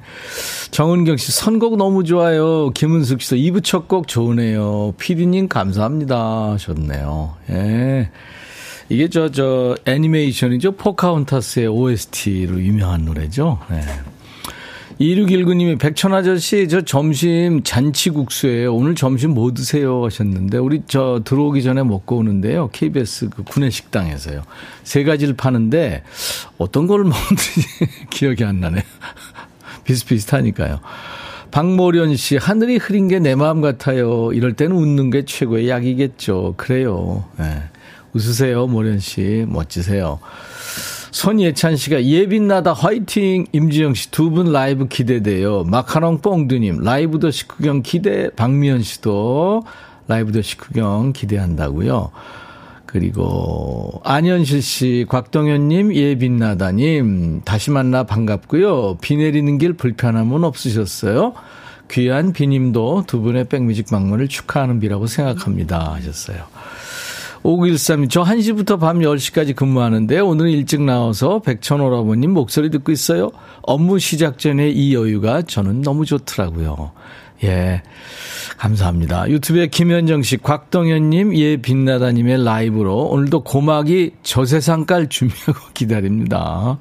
[0.71, 2.69] 정은경 씨, 선곡 너무 좋아요.
[2.71, 4.93] 김은숙 씨도 2부 첫 곡 좋으네요.
[4.97, 6.51] 피디님 감사합니다.
[6.53, 7.35] 하셨네요.
[7.49, 8.09] 예.
[8.89, 10.73] 이게 저, 저, 애니메이션이죠.
[10.73, 13.59] 포카운타스의 OST로 유명한 노래죠.
[13.71, 13.81] 예.
[14.99, 18.75] 2619님이 백천 아저씨, 저 점심 잔치국수예요.
[18.75, 20.03] 오늘 점심 뭐 드세요?
[20.03, 22.69] 하셨는데, 우리 저 들어오기 전에 먹고 오는데요.
[22.73, 24.41] KBS 그 구내식당에서요.
[24.83, 26.03] 세 가지를 파는데,
[26.57, 27.61] 어떤 걸 먹는지
[28.09, 28.83] 기억이 안 나네요.
[29.85, 30.81] 비슷비슷하니까요.
[31.51, 34.33] 박모련 씨, 하늘이 흐린 게 내 마음 같아요.
[34.33, 36.55] 이럴 때는 웃는 게 최고의 약이겠죠.
[36.57, 37.23] 그래요.
[37.39, 37.63] 네.
[38.13, 39.45] 웃으세요, 모련 씨.
[39.47, 40.19] 멋지세요.
[41.11, 45.63] 손예찬 씨가 예빛나다 화이팅 임지영 씨 두 분 라이브 기대돼요.
[45.63, 49.63] 마카롱 뽕두님 라이브 더 식구경 기대 박미연 씨도
[50.07, 52.11] 라이브 더 식구경 기대한다고요.
[52.85, 58.97] 그리고 안현실 씨, 곽동현님, 예빛나다님 다시 만나 반갑고요.
[58.99, 61.33] 비 내리는 길 불편함은 없으셨어요?
[61.91, 66.37] 귀한 비님도 두 분의 백뮤직 방문을 축하하는 비라고 생각합니다 하셨어요.
[67.43, 73.31] 5913님, 저 1시부터 밤 10시까지 근무하는데 오늘 일찍 나와서 백천오라버님 목소리 듣고 있어요.
[73.61, 76.91] 업무 시작 전에 이 여유가 저는 너무 좋더라고요.
[77.43, 77.81] 예.
[78.57, 79.29] 감사합니다.
[79.29, 86.77] 유튜브에 김현정 씨, 곽동현님, 예, 빛나다님의 라이브로 오늘도 고막이 저 세상 깔 준비하고 기다립니다.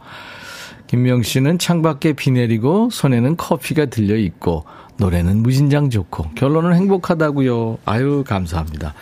[0.88, 4.64] 김명 씨는 창밖에 비 내리고 손에는 커피가 들려 있고
[4.96, 7.78] 노래는 무진장 좋고 결론은 행복하다고요.
[7.84, 8.94] 아유, 감사합니다.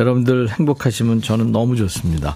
[0.00, 2.34] 여러분들 행복하시면 저는 너무 좋습니다.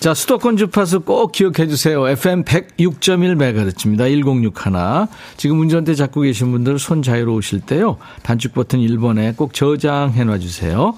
[0.00, 2.08] 자, 수도권 주파수 꼭 기억해 주세요.
[2.08, 4.08] FM 106.1MHz입니다.
[4.08, 4.54] 1061.
[5.36, 7.98] 지금 운전대 잡고 계신 분들 손 자유로우실 때요.
[8.22, 10.94] 단축 버튼 1번에 꼭 저장해 놔 주세요.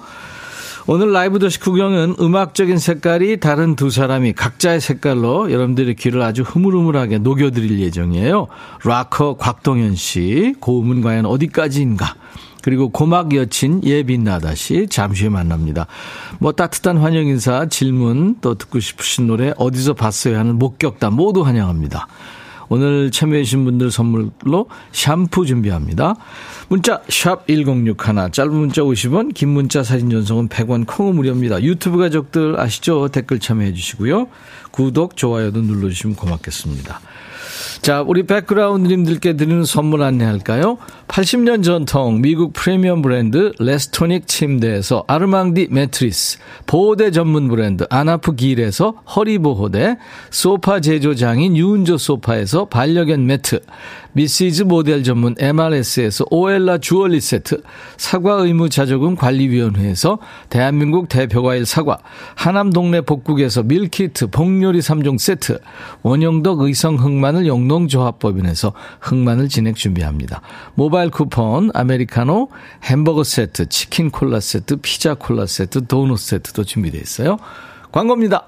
[0.89, 7.17] 오늘 라이브 도시 구경은 음악적인 색깔이 다른 두 사람이 각자의 색깔로 여러분들의 귀를 아주 흐물흐물하게
[7.17, 8.47] 녹여드릴 예정이에요.
[8.85, 12.15] 락커 곽동현 씨, 고음은 과연 어디까지인가?
[12.67, 15.87] 그리고 고막 여친 예빈나다 씨 잠시 후에 만납니다.
[16.39, 22.09] 뭐 따뜻한 환영 인사, 질문 또 듣고 싶으신 노래 어디서 봤어요 하는 목격담 모두 환영합니다.
[22.67, 26.15] 오늘 참여해주신 분들 선물로 샴푸 준비합니다.
[26.67, 31.63] 문자 1061, 짧은 문자 50원, 긴 문자 사진 전송은 100원, 콩은 무료입니다.
[31.63, 33.07] 유튜브 가족들 아시죠?
[33.07, 34.27] 댓글 참여해 주시고요.
[34.71, 36.99] 구독, 좋아요도 눌러주시면 고맙겠습니다.
[37.81, 40.77] 자, 우리 백그라운드님들께 드리는 선물 안내할까요?
[41.07, 49.97] 80년 전통 미국 프리미엄 브랜드 레스토닉 침대에서 아르망디 매트리스, 보호대 전문 브랜드 아나프 길에서 허리보호대,
[50.29, 53.61] 소파 제조장인 유운조 소파에서 반려견 매트,
[54.17, 57.61] 미시즈 모델 전문 MRS에서 오엘라 주얼리 세트,
[57.97, 60.17] 사과 의무 자조금 관리위원회에서
[60.49, 61.99] 대한민국 대표과일 사과,
[62.33, 65.59] 하남 동네 복국에서 밀키트 복요리 3종 세트,
[66.01, 70.41] 원영덕 의성 흑마늘 영농조합법인에서 흑마늘 진행 준비합니다.
[70.73, 72.49] 모바일 쿠폰, 아메리카노,
[72.85, 77.37] 햄버거 세트, 치킨 콜라 세트, 피자 콜라 세트, 도넛 세트도 준비되어 있어요.
[77.91, 78.47] 광고입니다.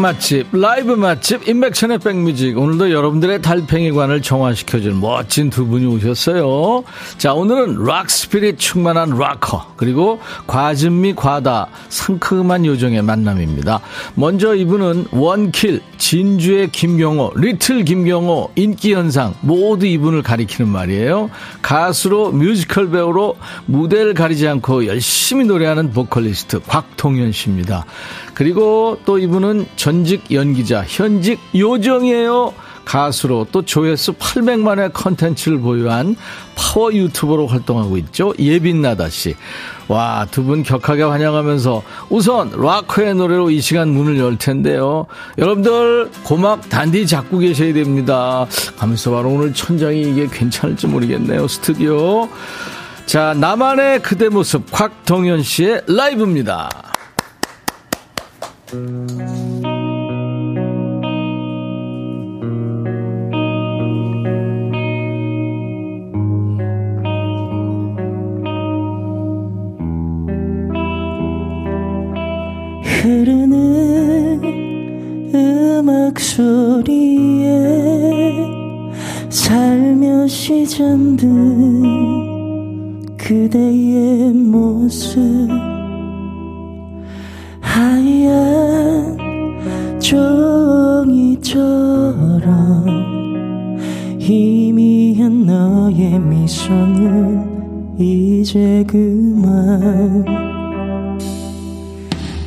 [0.00, 2.58] 맛집, 라이브 맛집, 임백천의 백뮤직.
[2.58, 6.84] 오늘도 여러분들의 달팽이관을 정화시켜준 멋진 두 분이 오셨어요.
[7.18, 13.80] 자, 오늘은 rock spirit 충만한 락커, 그리고 과즙미 과다, 상큼한 요정의 만남입니다.
[14.14, 21.30] 먼저 이분은 원킬, 진주의 김경호, 리틀 김경호, 인기현상, 모두 이분을 가리키는 말이에요.
[21.60, 23.36] 가수로 뮤지컬 배우로
[23.66, 27.84] 무대를 가리지 않고 열심히 노래하는 보컬리스트 곽동현 씨입니다.
[28.40, 32.54] 그리고 또 이분은 전직 연기자, 현직 요정이에요.
[32.86, 36.16] 가수로 또 조회수 800만의 컨텐츠를 보유한
[36.54, 38.32] 파워 유튜버로 활동하고 있죠.
[38.38, 39.36] 예빈나다 씨.
[39.88, 45.04] 와, 두 분 격하게 환영하면서 우선 락커의 노래로 이 시간 문을 열 텐데요.
[45.36, 48.46] 여러분들 고막 단디 잡고 계셔야 됩니다.
[48.78, 51.46] 가면서 바로 오늘 천장이 이게 괜찮을지 모르겠네요.
[51.46, 52.26] 스튜디오.
[53.04, 56.70] 자, 나만의 그대 모습 곽동현 씨의 라이브입니다.
[73.02, 74.40] 흐르는
[75.34, 77.50] 음악 소리에
[79.28, 81.82] 살며시 잠든
[83.16, 85.79] 그대의 모습
[87.70, 89.16] 하얀
[90.00, 91.60] 종이처럼
[94.18, 100.24] 희미한 너의 미소는 이제 그만.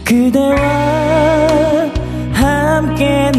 [0.03, 0.57] 그대와
[2.33, 3.31] 함께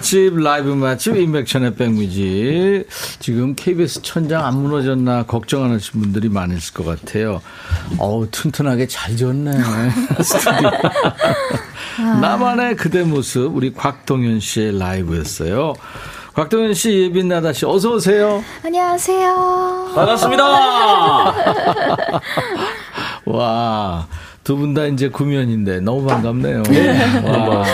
[0.00, 2.86] 맛집, 라이브 맛집, 인백천의 백뮤직.
[3.18, 7.42] 지금 KBS 천장 안 무너졌나 걱정하시는 분들이 많으실 것 같아요.
[7.98, 9.52] 어우, 튼튼하게 잘 졌네.
[10.24, 10.70] 스튜디오.
[12.20, 15.74] 나만의 그대 모습, 우리 곽동현 씨의 라이브였어요.
[16.32, 18.42] 곽동현 씨, 예빈 나다 씨, 어서 오세요.
[18.64, 19.92] 안녕하세요.
[19.94, 20.44] 반갑습니다.
[23.26, 24.06] 와,
[24.44, 26.62] 두 분 다 이제 구면인데 너무 반갑네요.
[26.64, 27.20] 네.
[27.22, 27.64] 와.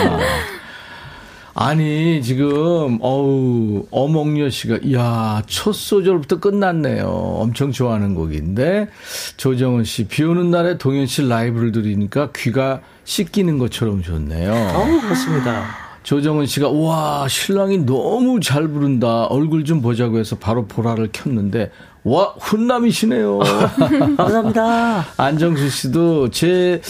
[1.59, 7.07] 아니, 지금, 어우, 어몽여 씨가, 이야, 첫 소절부터 끝났네요.
[7.07, 8.89] 엄청 좋아하는 곡인데,
[9.37, 14.53] 조정은 씨, 비 오는 날에 동현 씨 라이브를 들으니까 귀가 씻기는 것처럼 좋네요.
[14.53, 15.65] 어우, 그렇습니다.
[16.03, 21.69] 조정은 씨가 와 신랑이 너무 잘 부른다 얼굴 좀 보자고 해서 바로 보라를 켰는데
[22.03, 23.39] 와 훈남이시네요.
[24.15, 25.05] 감사합니다.
[25.17, 26.81] 안정수 씨도 제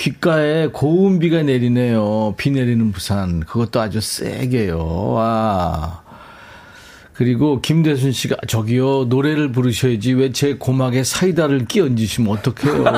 [0.00, 2.34] 귓가에 고운 비가 내리네요.
[2.38, 5.12] 비 내리는 부산 그것도 아주 세게요.
[5.12, 6.00] 와.
[7.12, 12.84] 그리고 김대순 씨가 저기요 노래를 부르셔야지 왜 제 고막에 사이다를 끼얹으시면 어떡해요.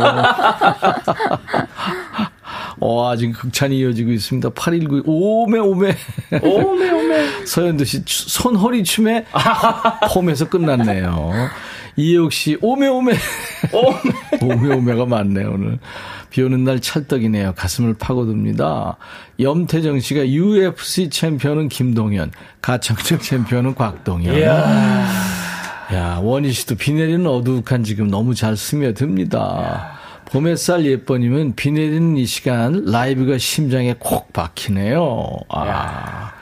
[2.79, 4.51] 어, 아직 극찬이 이어지고 있습니다.
[4.51, 5.97] 819, 오메, 오메.
[6.41, 7.27] 오메, 오메.
[7.47, 9.25] 서현두 씨, 손 허리 춤에
[10.15, 11.33] 폼에서 끝났네요.
[11.97, 13.13] 이혜옥 씨, 오메, 오메.
[13.73, 13.99] 오메.
[14.55, 15.79] 오메, 오메가 많네요, 오늘.
[16.31, 17.53] 비 오는 날 찰떡이네요.
[17.55, 18.97] 가슴을 파고듭니다.
[19.39, 22.31] 염태정 씨가 UFC 챔피언은 김동현,
[22.63, 24.35] 가창적 챔피언은 곽동현.
[24.39, 25.07] 이야.
[25.93, 29.99] 야, 원희 씨도 비 내리는 어두욱한 지금 너무 잘 스며듭니다.
[30.27, 35.37] 봄햇살 예뻐님은 비 내리는 이 시간 라이브가 심장에 콕 박히네요.
[35.51, 36.33] 아.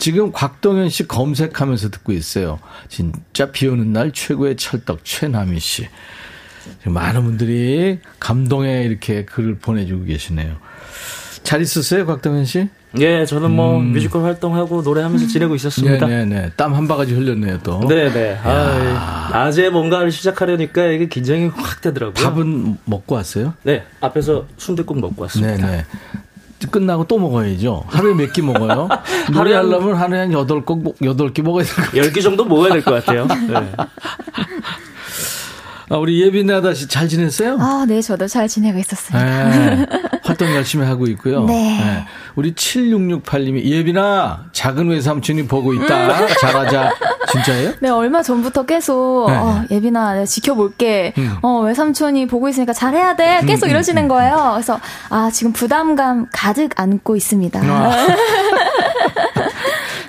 [0.00, 2.58] 지금 곽동현 씨 검색하면서 듣고 있어요.
[2.88, 5.88] 진짜 비 오는 날 최고의 찰떡 최남희 씨.
[6.86, 10.56] 많은 분들이 감동에 이렇게 글을 보내주고 계시네요.
[11.42, 12.68] 잘 있었어요, 곽동현 씨?
[12.98, 13.92] 예, 저는 뭐 음.
[13.92, 16.06] 뮤지컬 활동하고 노래하면서 지내고 있었습니다.
[16.06, 16.52] 네네네.
[16.56, 17.86] 땀한 바가지 흘렸네요, 또.
[17.86, 18.38] 네 네.
[18.42, 22.24] 아, 낮에 뭔가를 시작하려니까 이게 긴장이 확 되더라고요.
[22.24, 23.52] 밥은 먹고 왔어요?
[23.64, 23.84] 네.
[24.00, 25.56] 앞에서 순대국 먹고 왔습니다.
[25.56, 25.84] 네 네.
[26.68, 27.84] 끝나고 또 먹어야죠.
[27.88, 28.88] 하루에 몇 끼 먹어요?
[29.32, 32.02] 노래 하려면 하루에 한 8곡, 8끼 먹어야 될 것 같아요.
[32.02, 33.26] 10끼 정도 먹어야 될 것 같아요.
[33.48, 33.72] 네.
[35.92, 37.56] 아, 우리 예빈 나다 씨잘 지냈어요?
[37.58, 39.48] 아, 네, 저도 잘 지내고 있었습니다.
[39.48, 39.86] 네,
[40.22, 41.44] 활동 열심히 하고 있고요.
[41.44, 41.52] 네.
[41.52, 42.04] 네.
[42.36, 46.28] 우리 7668님이 예빈아, 작은 외삼촌이 보고 있다.
[46.40, 46.92] 잘하자.
[47.32, 47.72] 진짜예요?
[47.80, 49.36] 네, 얼마 전부터 계속 네.
[49.36, 51.12] 어, 예빈아, 내가 지켜볼게.
[51.18, 51.36] 음.
[51.42, 53.40] 어, 외삼촌이 보고 있으니까 잘해야 돼.
[53.46, 54.08] 계속 음, 이러시는 음, 음.
[54.08, 54.50] 거예요.
[54.54, 54.78] 그래서
[55.08, 57.60] 아, 지금 부담감 가득 안고 있습니다.
[57.64, 58.06] 아.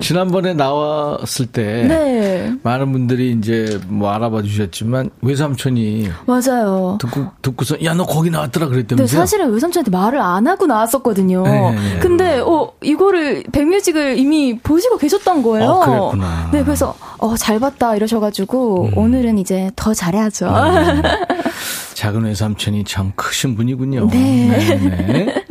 [0.02, 2.54] 지난번에 나왔을 때 네.
[2.64, 6.98] 많은 분들이 이제 뭐 알아봐 주셨지만 외삼촌이 맞아요.
[7.00, 9.06] 듣고 듣고서 야 너 거기 나왔더라 그랬다면서요?
[9.08, 11.44] 네, 사실은 외삼촌한테 말을 안 하고 나왔었거든요.
[11.44, 12.00] 네, 네, 네.
[12.00, 15.70] 근데 어 이거를 백뮤직을 이미 보시고 계셨던 거예요.
[15.70, 16.50] 어, 그랬구나.
[16.52, 18.98] 네, 그래서 어 잘 봤다 이러셔가지고 음.
[18.98, 20.48] 오늘은 이제 더 잘해야죠.
[20.48, 21.02] 음.
[21.94, 24.08] 작은 외삼촌이 참 크신 분이군요.
[24.10, 24.48] 네.
[24.48, 24.78] 네,
[25.08, 25.46] 네.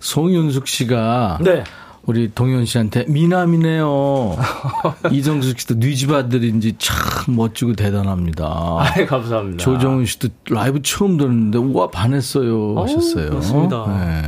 [0.00, 1.62] 송윤숙 씨가 네.
[2.06, 4.36] 우리 동현 씨한테 미남이네요.
[5.10, 8.44] 이정숙 씨도 뉘집 네 아들인지 참 멋지고 대단합니다.
[8.46, 9.62] 아, 감사합니다.
[9.62, 13.30] 조정훈 씨도 라이브 처음 들었는데 우와 반했어요 하셨어요.
[13.34, 13.86] 맞습니다.
[13.88, 14.22] 네.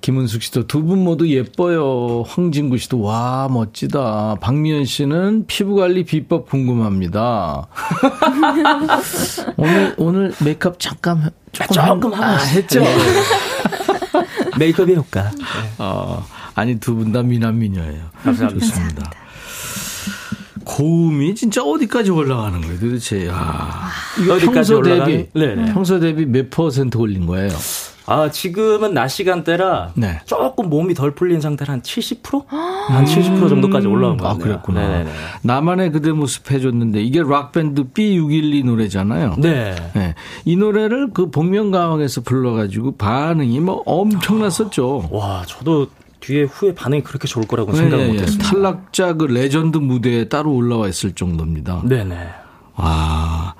[0.00, 2.24] 김은숙 씨도 두 분 모두 예뻐요.
[2.26, 4.38] 황진구 씨도 와 멋지다.
[4.40, 7.68] 박미연 씨는 피부 관리 비법 궁금합니다.
[9.56, 12.80] 오늘 오늘 메이크업 잠깐 조금, 조금 한, 아, 했죠.
[12.80, 12.96] 네.
[14.58, 15.30] 메이크업의 효과.
[15.30, 15.44] 네.
[15.78, 16.26] 어.
[16.54, 18.02] 아니 두 분 다 미남 미녀예요.
[18.24, 18.66] 감사합니다.
[18.66, 19.10] 좋습니다.
[20.64, 23.26] 고음이 진짜 어디까지 올라가는 거예요, 도대체.
[23.26, 23.88] 야.
[24.22, 25.72] 이거 평소 대비 네네.
[25.72, 27.50] 평소 대비 몇 퍼센트 올린 거예요?
[28.06, 30.20] 아, 지금은 낮 시간대라 네.
[30.24, 32.46] 조금 몸이 덜 풀린 상태로 한 70%?
[32.48, 34.34] 한 70% 정도까지 올라온 거예요.
[34.34, 34.80] 아, 그랬구나.
[34.80, 35.10] 네네네.
[35.42, 39.36] 나만의 그대 모습 해줬는데 이게 락 밴드 B612 노래잖아요.
[39.38, 39.74] 네.
[39.94, 40.14] 네.
[40.44, 45.08] 이 노래를 그 복면가왕에서 불러가지고 반응이 뭐 엄청났었죠.
[45.10, 45.86] 와, 저도
[46.22, 48.48] 뒤에 후에 반응이 그렇게 좋을 거라고 네, 생각을 네, 못했습니다.
[48.48, 51.82] 탈락자 그 레전드 무대에 따로 올라와 있을 정도입니다.
[51.84, 52.28] 네네.
[52.76, 53.54] 아.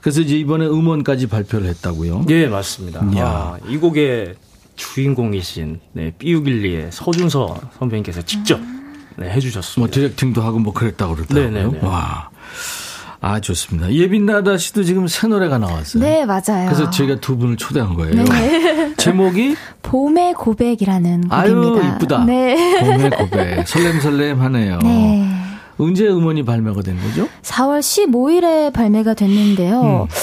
[0.00, 2.26] 그래서 이제 이번에 음원까지 발표를 했다고요?
[2.30, 3.00] 예, 맞습니다.
[3.02, 4.36] 아, 이 곡의
[4.76, 8.60] 주인공이신 네, 삐우길리의 서준서 선배님께서 직접
[9.16, 9.80] 네, 해주셨습니다.
[9.80, 11.70] 뭐 directing도 하고 뭐 그랬다고 그러더라고요.
[11.72, 12.30] 네네 와.
[13.20, 13.90] 아, 좋습니다.
[13.92, 16.02] 예빈나다 씨도 지금 새 노래가 나왔어요.
[16.02, 16.66] 네, 맞아요.
[16.66, 18.22] 그래서 제가 두 분을 초대한 거예요.
[18.24, 18.94] 네.
[18.96, 21.94] 제목이 봄의 고백이라는 아유, 곡입니다.
[21.96, 22.24] 이쁘다.
[22.24, 22.80] 네.
[22.80, 23.68] 봄의 고백.
[23.68, 24.78] 설렘설렘 하네요.
[24.82, 25.28] 네.
[25.78, 27.28] 언제 음원이 발매가 된 거죠?
[27.42, 30.08] 4월 15일에 발매가 됐는데요.
[30.10, 30.16] 음.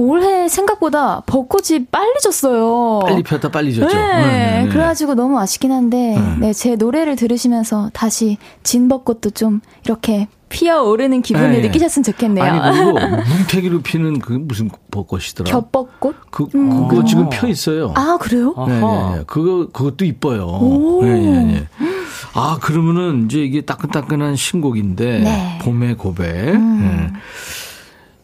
[0.00, 3.00] 올해 생각보다 벚꽃이 빨리 졌어요.
[3.04, 3.96] 빨리 폈다 빨리 졌죠.
[3.96, 4.68] 네, 네, 네.
[4.68, 6.36] 그래가지고 너무 아쉽긴 한데, 네.
[6.38, 11.60] 네, 제 노래를 들으시면서 다시 진 벚꽃도 좀 이렇게 피어오르는 기분을 네.
[11.60, 12.44] 느끼셨으면 좋겠네요.
[12.44, 12.92] 아니 그리고
[13.28, 15.50] 뭉태기로 피는 그 무슨 벚꽃이더라?
[15.50, 16.16] 겹벚꽃?
[16.30, 16.88] 그 음.
[16.88, 17.92] 그거 지금 펴 있어요.
[17.96, 18.54] 아 그래요?
[18.66, 20.60] 네, 네, 그거 그것도 이뻐요.
[21.02, 21.68] 네, 네, 네.
[22.34, 25.58] 아 그러면은 이제 이게 따끈따끈한 신곡인데 네.
[25.62, 26.54] 봄의 고백.
[26.54, 27.10] 음.
[27.12, 27.20] 네.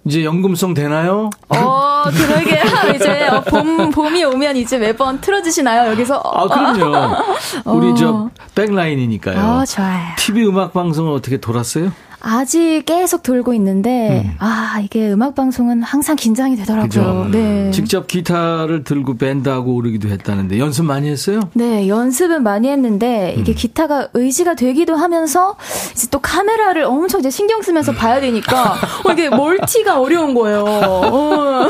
[0.06, 1.30] 이제 연금송 되나요?
[1.48, 2.62] 어, 그러게요.
[2.94, 6.20] 이제 어, 봄, 봄이 오면 이제 매번 틀어주시나요, 여기서?
[6.22, 7.16] 아, 그럼요.
[7.64, 7.94] 우리 어.
[7.94, 9.38] 저 백라인이니까요.
[9.38, 10.02] 어, 좋아요.
[10.18, 11.90] TV 음악 방송을 어떻게 돌았어요?
[12.26, 14.36] 아직 계속 돌고 있는데 음.
[14.38, 16.88] 아 이게 음악 방송은 항상 긴장이 되더라고요.
[16.88, 17.28] 그죠?
[17.30, 17.70] 네.
[17.70, 21.40] 직접 기타를 들고 밴드하고 오르기도 했다는데 연습 많이 했어요?
[21.52, 23.54] 네, 연습은 많이 했는데 이게 음.
[23.54, 25.56] 기타가 의지가 되기도 하면서
[25.92, 28.72] 이제 또 카메라를 엄청 이제 신경 쓰면서 봐야 되니까
[29.04, 30.64] 어, 이게 멀티가 어려운 거예요.
[30.64, 31.68] 어.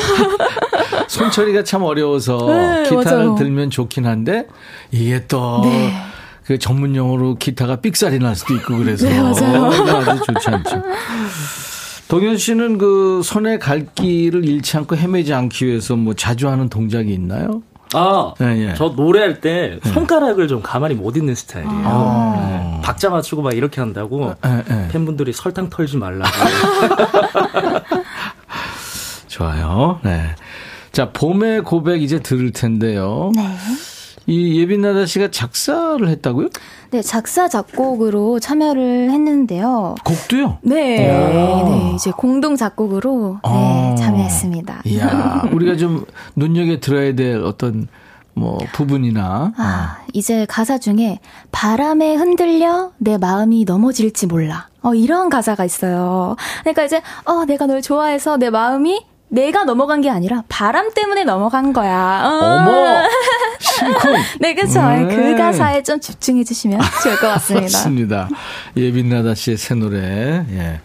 [1.09, 3.35] 손처리가 참 어려워서 네, 기타를 맞아요.
[3.35, 4.47] 들면 좋긴 한데
[4.93, 5.93] 이게 또 네.
[6.45, 9.65] 그 전문 용어로 기타가 삑살이 날 수도 있고 그래서 네, 맞아요.
[9.67, 10.83] 아주 좋지 않죠.
[12.09, 17.13] 동현 씨는 그 손에 갈 길을 잃지 않고 헤매지 않기 위해서 뭐 자주 하는 동작이
[17.13, 17.63] 있나요?
[17.95, 18.75] 아, 네, 예.
[18.75, 19.91] 저 노래할 때 네.
[19.93, 21.83] 손가락을 좀 가만히 못 있는 스타일이에요.
[21.85, 22.47] 아.
[22.77, 22.81] 네.
[22.83, 24.89] 박자 맞추고 막 이렇게 한다고 네, 네.
[24.89, 26.31] 팬분들이 설탕 털지 말라고.
[29.29, 30.01] 좋아요.
[30.03, 30.25] 네.
[30.93, 33.33] 자, 봄의 고백 이제 들을 텐데요.
[33.35, 33.43] 네.
[34.27, 36.49] 이 예빈나다 씨가 작사를 했다고요?
[36.91, 39.97] 네, 작사 작곡으로 참여를 했는데요.
[40.05, 40.59] 곡도요?
[40.63, 43.95] 네, 네 이제 공동 작곡으로 네, 아.
[43.99, 44.83] 참여했습니다.
[44.87, 46.05] 이야, 우리가 좀
[46.37, 47.89] 눈여겨 들어야 될 어떤
[48.35, 50.05] 뭐 부분이나 아, 어.
[50.13, 51.21] 이제 가사 중에
[51.53, 54.69] 바람에 흔들려 내 마음이 넘어질지 몰라.
[54.83, 56.37] 어, 이런 가사가 있어요.
[56.61, 59.05] 그러니까 이제 어, 내가 널 좋아해서 내 마음이
[59.35, 62.23] 내가 넘어간 게 아니라 바람 때문에 넘어간 거야.
[62.25, 62.59] 어.
[62.65, 63.03] 머
[63.59, 64.13] 심쿵.
[64.41, 64.81] 네, 그렇죠.
[64.89, 65.15] 네.
[65.15, 67.79] 그 가사에 좀 집중해 주시면 좋을 것 같습니다.
[67.79, 68.29] 맞습니다.
[68.77, 70.47] 예빈나다 씨의 새 노래.
[70.51, 70.81] 예.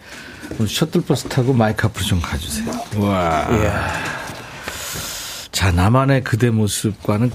[0.66, 2.66] 셔틀버스 타고 마이크 앞으로 좀 가주세요.
[2.98, 3.46] 와.
[5.52, 7.30] 자, 나만의 그대 모습과는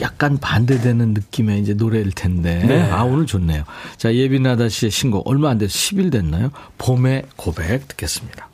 [0.00, 2.64] 약간 반대되는 느낌의 이제 노래일 텐데.
[2.66, 2.90] 네.
[2.90, 3.62] 아, 오늘 좋네요.
[3.96, 6.50] 자, 예빈나다 씨의 신곡 얼마 안 돼서 10일 됐나요?
[6.78, 8.49] 봄의 고백 듣겠습니다.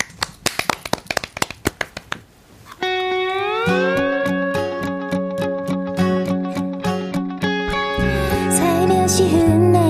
[9.06, 9.85] 足踏んだ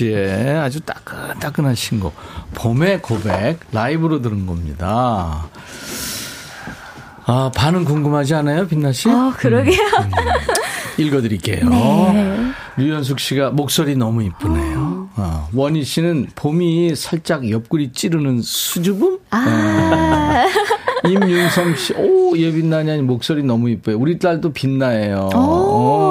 [0.00, 2.14] 씨의 아주 따끈따끈한 신곡
[2.54, 5.48] 봄의 고백 라이브로 들은 겁니다.
[7.26, 9.08] 아 반응 궁금하지 않아요, 빛나 씨?
[9.08, 9.76] 어, 그러게요.
[9.76, 11.02] 음, 음.
[11.04, 11.68] 읽어드릴게요.
[11.68, 12.52] 네.
[12.76, 15.08] 류현숙 씨가 목소리 너무 이쁘네요.
[15.16, 19.18] 어, 원희 씨는 봄이 살짝 옆구리 찌르는 수줍음?
[19.30, 20.46] 아.
[21.04, 21.10] 네.
[21.10, 23.98] 임윤성 씨, 오, 예빛나냐니 목소리 너무 이뻐요.
[23.98, 25.30] 우리 딸도 빛나예요.
[25.34, 26.09] 오, 오.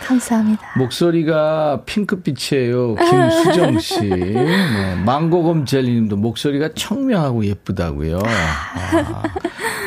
[0.00, 0.62] 감사합니다.
[0.76, 2.96] 목소리가 핑크빛이에요.
[2.96, 4.00] 김수정 씨.
[4.08, 8.20] 네, 망고검 젤리님도 목소리가 청명하고 예쁘다고요.
[8.24, 9.22] 아.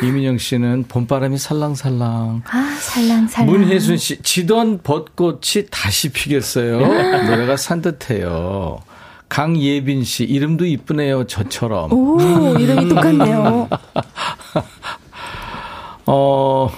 [0.02, 2.42] 이민영 씨는 봄바람이 살랑살랑.
[2.46, 3.50] 아, 살랑살랑.
[3.50, 6.78] 문혜순 씨, 지던 벚꽃이 다시 피겠어요.
[7.26, 8.80] 노래가 산뜻해요.
[9.28, 11.92] 강예빈 씨, 이름도 이쁘네요, 저처럼.
[11.92, 12.18] 오,
[12.58, 13.68] 이름이 똑같네요.
[16.06, 16.68] 어,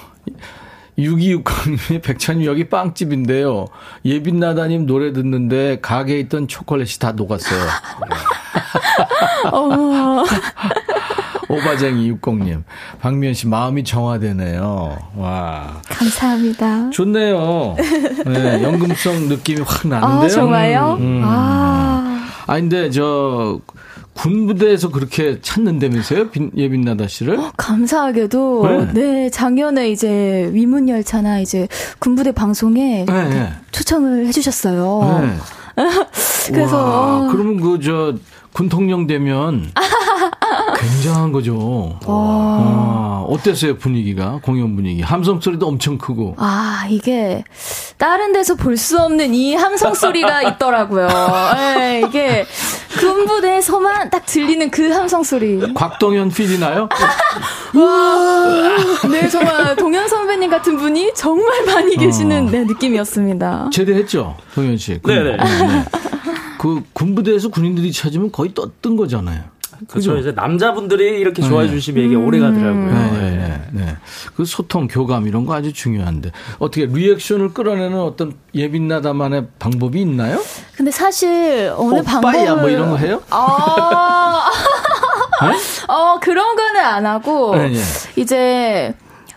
[0.98, 3.66] 6260님이 백찬이 여기 빵집인데요.
[4.04, 7.60] 예빈나다님 노래 듣는데 가게에 있던 초콜릿이 다 녹았어요.
[9.52, 10.24] 어.
[11.48, 12.62] 오바쟁이 60님.
[13.00, 14.98] 박미연 씨 마음이 정화되네요.
[15.16, 15.80] 와.
[15.88, 16.90] 감사합니다.
[16.90, 17.76] 좋네요.
[18.26, 20.24] 네, 연금성 느낌이 확 나는데요.
[20.24, 20.96] 아, 정말요?
[21.00, 21.20] 음.
[21.24, 22.26] 아.
[22.46, 23.60] 아, 근데 저,
[24.14, 26.30] 군부대에서 그렇게 찾는다면서요?
[26.56, 27.38] 예빈나다 씨를?
[27.38, 28.92] 어, 감사하게도 네.
[28.92, 29.30] 네.
[29.30, 33.52] 작년에 이제 위문 열차나 이제 군부대 방송에 네, 네.
[33.72, 35.20] 초청을 해 주셨어요.
[35.22, 35.82] 네.
[36.52, 38.14] 그래서 와, 그러면 그 저
[38.54, 39.72] 군통령 되면
[40.88, 41.98] 굉장한 거죠.
[42.06, 45.00] 아, 어땠어요 분위기가 공연 분위기?
[45.02, 46.34] 함성 소리도 엄청 크고.
[46.38, 47.42] 아 이게
[47.96, 51.08] 다른 데서 볼 수 없는 이 함성 소리가 있더라고요.
[51.78, 52.44] 네, 이게
[52.98, 55.72] 군부대에서만 딱 들리는 그 함성 소리.
[55.74, 56.88] 곽동현 필이 나요?
[57.74, 62.50] 와, 네 정말 동현 선배님 같은 분이 정말 많이 계시는 어.
[62.50, 63.70] 네, 느낌이었습니다.
[63.72, 65.00] 제대했죠, 동현 씨.
[65.00, 65.36] 네네.
[65.36, 65.66] 네.
[65.66, 65.84] 네.
[66.58, 69.53] 그 군부대에서 군인들이 찾으면 거의 떴던 거잖아요.
[69.88, 70.16] 그렇죠.
[70.16, 71.48] 이제 남자분들이 이렇게 네.
[71.48, 72.86] 좋아해 주시면 이게 오래 가더라고요.
[72.86, 73.96] 네, 네, 네, 네.
[74.36, 80.40] 그 소통, 교감 이런 거 아주 중요한데 어떻게 리액션을 끌어내는 어떤 예빛나다만의 방법이 있나요?
[80.76, 83.22] 근데 사실 어느 방법을 뭐 이런 거 해요?
[83.30, 84.50] 아,
[85.42, 85.56] 네?
[85.88, 87.80] 어 그런 거는 안 하고 네, 네.
[88.16, 88.94] 이제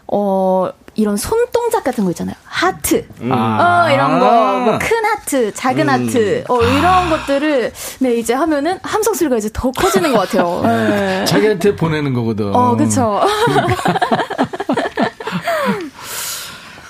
[0.08, 0.70] 어.
[0.98, 2.36] 이런 손동작 같은 거 있잖아요.
[2.44, 3.06] 하트.
[3.22, 3.32] 음.
[3.32, 4.26] 어, 이런 거.
[4.66, 5.90] 뭐 큰 하트, 작은 음.
[5.90, 6.44] 하트.
[6.50, 10.62] 어, 이런 것들을, 네, 이제 하면은 함성 소리가 이제 더 커지는 것 같아요.
[10.64, 11.24] 네.
[11.30, 12.54] 자기한테 보내는 거거든.
[12.54, 13.22] 어, 그쵸.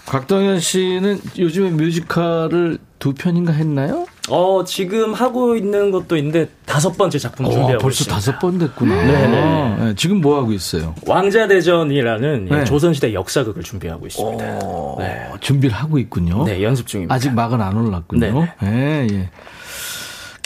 [0.08, 4.08] 곽동현 씨는 요즘에 뮤지컬을 두 편인가 했나요?
[4.30, 8.16] 어, 지금 하고 있는 것도 있는데 다섯 번째 작품 어, 준비하고 벌써 있습니다.
[8.16, 8.96] 다섯 번 됐구나.
[9.04, 9.76] 네, 네.
[9.86, 10.96] 네 지금 뭐 하고 있어요?
[11.06, 12.64] 왕자 대전이라는 네.
[12.64, 14.60] 조선시대 역사극을 준비하고 있습니다.
[14.66, 15.30] 오, 네.
[15.42, 16.46] 준비를 하고 있군요.
[16.46, 17.14] 네, 연습 중입니다.
[17.14, 18.20] 아직 막은 안 올랐군요.
[18.20, 19.08] 네, 네.
[19.12, 19.30] 예.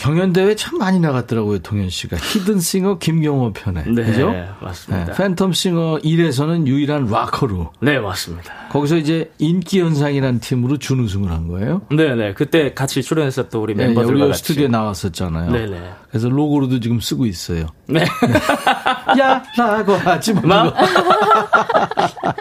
[0.02, 2.18] 경연대회 참 많이 나갔더라고요, 동현 씨가.
[2.18, 3.84] 히든싱어 김경호 편에.
[3.84, 4.04] 네.
[4.04, 4.34] 그죠?
[4.60, 5.06] 맞습니다.
[5.06, 7.72] 네, 팬텀싱어 1에서는 유일한 락커로.
[7.82, 8.52] 네, 맞습니다.
[8.70, 11.84] 거기서 이제 인기현상이라는 팀으로 준우승을 한 거예요?
[11.92, 12.16] 네네.
[12.16, 12.34] 네.
[12.34, 15.52] 그때 같이 출연했었던 우리 네, 멤버들과 네, 우리 스튜디오에 나왔었잖아요.
[15.52, 15.80] 네네.
[15.80, 15.92] 네.
[16.10, 17.68] 그래서 로고로도 지금 쓰고 있어요.
[17.86, 18.02] 네.
[19.22, 19.44] 야!
[19.56, 20.74] 라고 하지 마.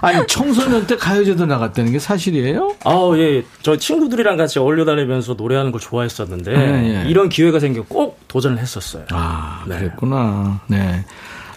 [0.00, 2.76] 아니 청소년 때 가요제도 나갔다는 게 사실이에요?
[2.84, 7.10] 아 예, 저 친구들이랑 같이 어울려 다니면서 노래하는 걸 좋아했었는데 네, 예.
[7.10, 9.04] 이런 기회가 생겨 꼭 도전을 했었어요.
[9.10, 9.78] 아 네.
[9.78, 10.60] 그랬구나.
[10.68, 11.04] 네.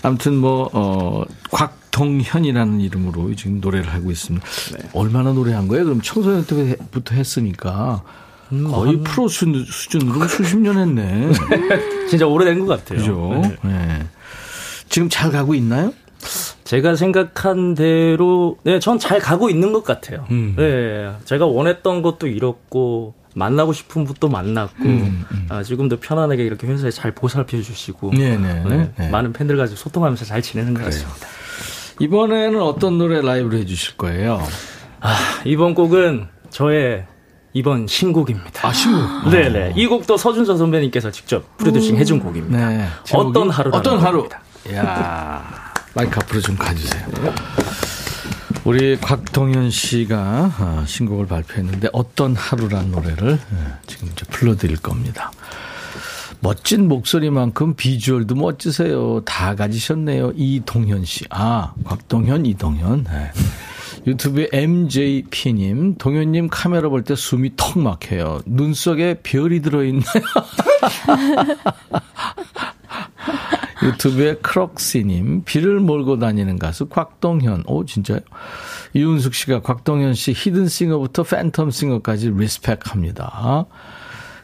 [0.01, 4.45] 아무튼 뭐 어, 곽동현이라는 이름으로 지금 노래를 하고 있습니다.
[4.45, 4.89] 네.
[4.93, 5.85] 얼마나 노래한 거예요?
[5.85, 8.03] 그럼 청소년 때부터 했으니까.
[8.51, 9.03] 음, 거의 한...
[9.03, 11.31] 프로 수준으로 수십 년 했네.
[12.09, 12.99] 진짜 오래된 것 같아요.
[12.99, 13.41] 그죠?
[13.41, 13.55] 네.
[13.63, 14.07] 네.
[14.89, 15.93] 지금 잘 가고 있나요?
[16.63, 20.25] 제가 생각한 대로 네, 전 잘 가고 있는 것 같아요.
[20.31, 20.55] 음.
[20.57, 25.45] 네, 제가 원했던 것도 이뤘고 만나고 싶은 분도 만났고 음, 음.
[25.49, 29.77] 아, 지금도 편안하게 이렇게 회사에 잘 보살펴 주시고 네, 네, 네, 네, 많은 팬들 가지고
[29.77, 31.27] 소통하면서 잘 지내는 것 같습니다.
[31.99, 34.41] 이번에는 어떤 노래 라이브로 해주실 거예요?
[35.01, 35.15] 아,
[35.45, 37.05] 이번 곡은 저의
[37.53, 38.67] 이번 신곡입니다.
[38.67, 39.29] 아, 신곡?
[39.31, 39.73] 네네.
[39.75, 42.69] 이 곡도 서준서 선배님께서 직접 프로듀싱 해준 곡입니다.
[42.69, 42.87] 네.
[43.13, 44.27] 어떤 하루 어떤 하루?
[44.73, 47.05] 야 마이크 앞으로 좀 가주세요.
[48.65, 55.31] 우리 곽동현 씨가 어, 신곡을 발표했는데 어떤 하루란 노래를 어, 지금 이제 불러드릴 겁니다.
[56.39, 59.21] 멋진 목소리만큼 비주얼도 멋지세요.
[59.25, 60.33] 다 가지셨네요.
[60.35, 61.25] 이동현 씨.
[61.29, 63.05] 아, 곽동현, 이동현.
[63.05, 63.31] 네.
[64.05, 68.41] 유튜브에 MJP님, 동현님 카메라 볼 때 숨이 턱 막혀요.
[68.45, 70.03] 눈 속에 별이 들어있나요?
[73.83, 77.63] 유튜브에 크록시님, 비를 몰고 다니는 가수 곽동현.
[77.67, 78.19] 오, 진짜요?
[78.93, 83.65] 이윤숙 씨가 곽동현 씨 히든싱어부터 팬텀싱어까지 respect 합니다.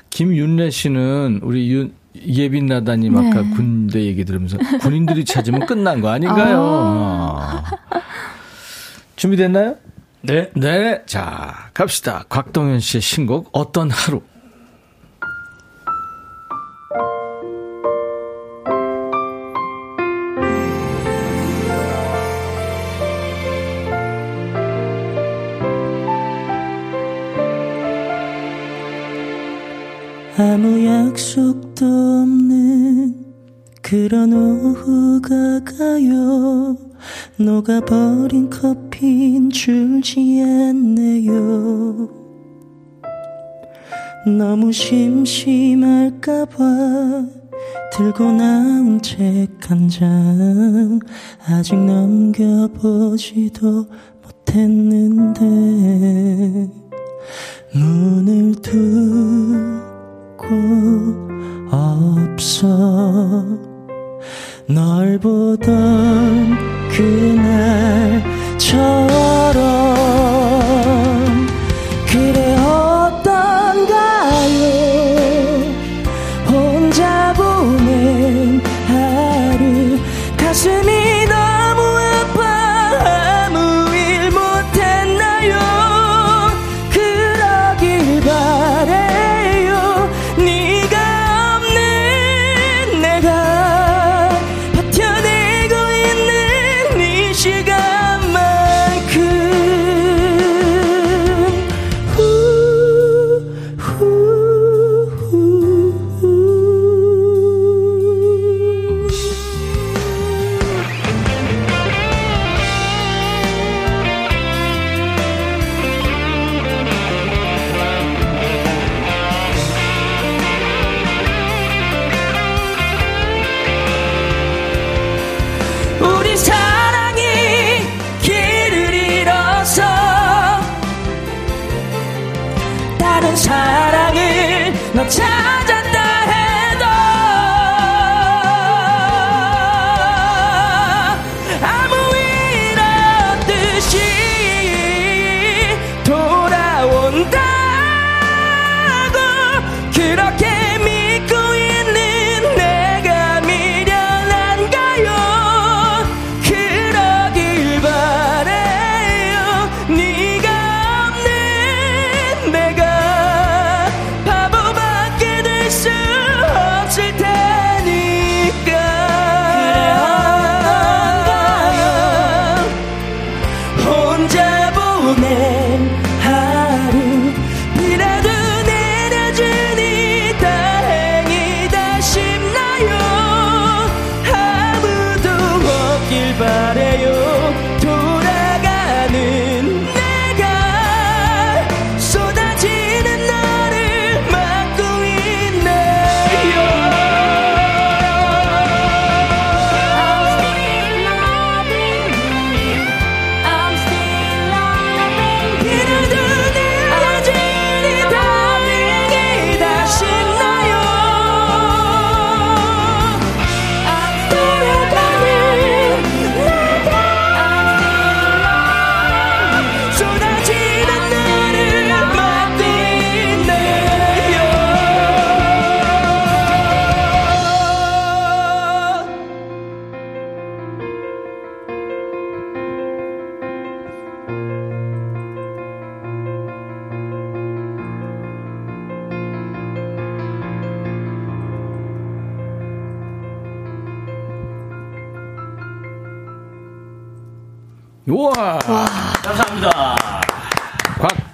[0.10, 3.50] 김윤래 씨는 우리 윤, 예빈 나다님 아까 네.
[3.56, 6.62] 군대 얘기 들으면서 군인들이 찾으면 끝난 거 아닌가요?
[6.62, 7.64] 아.
[9.16, 9.76] 준비됐나요?
[10.22, 10.50] 네.
[10.56, 11.02] 네.
[11.06, 12.26] 자, 갑시다.
[12.30, 14.22] 곽동현 씨의 신곡 어떤 하루.
[30.42, 33.26] 아무 약속도 없는
[33.82, 36.78] 그런 오후가 가요.
[37.38, 42.08] 녹아버린 커피인 줄지 않네요.
[44.38, 46.56] 너무 심심할까봐
[47.92, 51.00] 들고 나온 책 한 장
[51.48, 53.28] 아직 넘겨보지도
[54.24, 55.42] 못했는데
[57.74, 59.89] 문을 두
[61.72, 63.46] 없어.
[64.68, 66.58] 널 보던
[68.60, 69.20] 그날처럼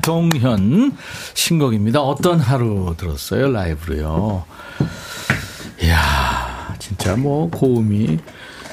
[0.06, 0.96] 곽동현
[1.34, 2.00] 신곡입니다.
[2.00, 3.52] 어떤 하루 들었어요?
[3.52, 4.44] 라이브로요.
[5.82, 8.20] 이야, 진짜 뭐 고음이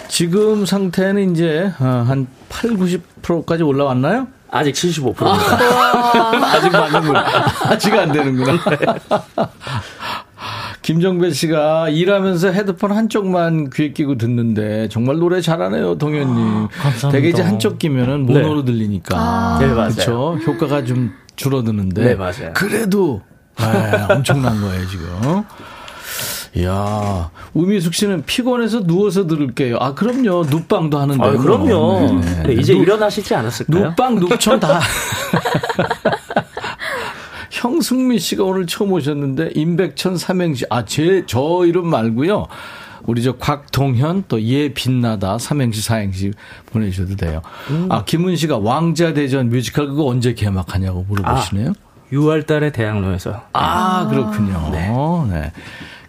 [0.09, 4.28] 지금 상태는 이제 어, 한 8, 90%까지 올라왔나요?
[4.51, 5.24] 아직 75%입니다.
[5.24, 7.24] 아, 직 맞는구나.
[7.64, 8.59] 아직 안 되는구나.
[10.83, 16.37] 김정배 씨가 일하면서 헤드폰 한쪽만 귀에 끼고 듣는데 정말 노래 잘하네요, 동현님.
[16.37, 17.11] 아, 감사합니다.
[17.11, 18.72] 되게 이제 한쪽 끼면은 모노로 네.
[18.72, 19.16] 들리니까.
[19.16, 19.59] 아.
[19.61, 19.91] 네, 맞아요.
[19.93, 20.39] 그렇죠.
[20.47, 22.05] 효과가 좀 줄어드는데.
[22.05, 22.53] 네, 맞아요.
[22.55, 23.22] 그래도
[23.59, 25.45] 네, 엄청난 거예요, 지금.
[26.55, 29.78] 이야, 우미숙 씨는 피곤해서 누워서 들을게요.
[29.80, 30.45] 아, 그럼요.
[30.51, 31.24] 눕방도 하는데.
[31.24, 32.20] 아, 그럼요.
[32.20, 32.43] 네.
[32.43, 33.84] 네, 이제 눕, 일어나시지 않았을까요?
[33.86, 34.80] 눕방, 눕천 다.
[37.51, 40.66] 형승미 씨가 오늘 처음 오셨는데, 임백천 삼행시.
[40.68, 42.47] 아, 제, 저 이름 말고요.
[43.07, 46.33] 우리 저 곽동현 또 예 빛나다 삼행시 사행시
[46.67, 47.43] 보내주셔도 돼요.
[47.71, 47.89] 음.
[47.91, 51.71] 아 김은 씨가 왕자대전 뮤지컬 그거 언제 개막하냐고 물어보시네요.
[51.71, 51.73] 아,
[52.13, 53.43] 6월달에 대학로에서.
[53.55, 54.69] 아, 그렇군요.
[54.73, 54.91] 네.
[55.31, 55.53] 네.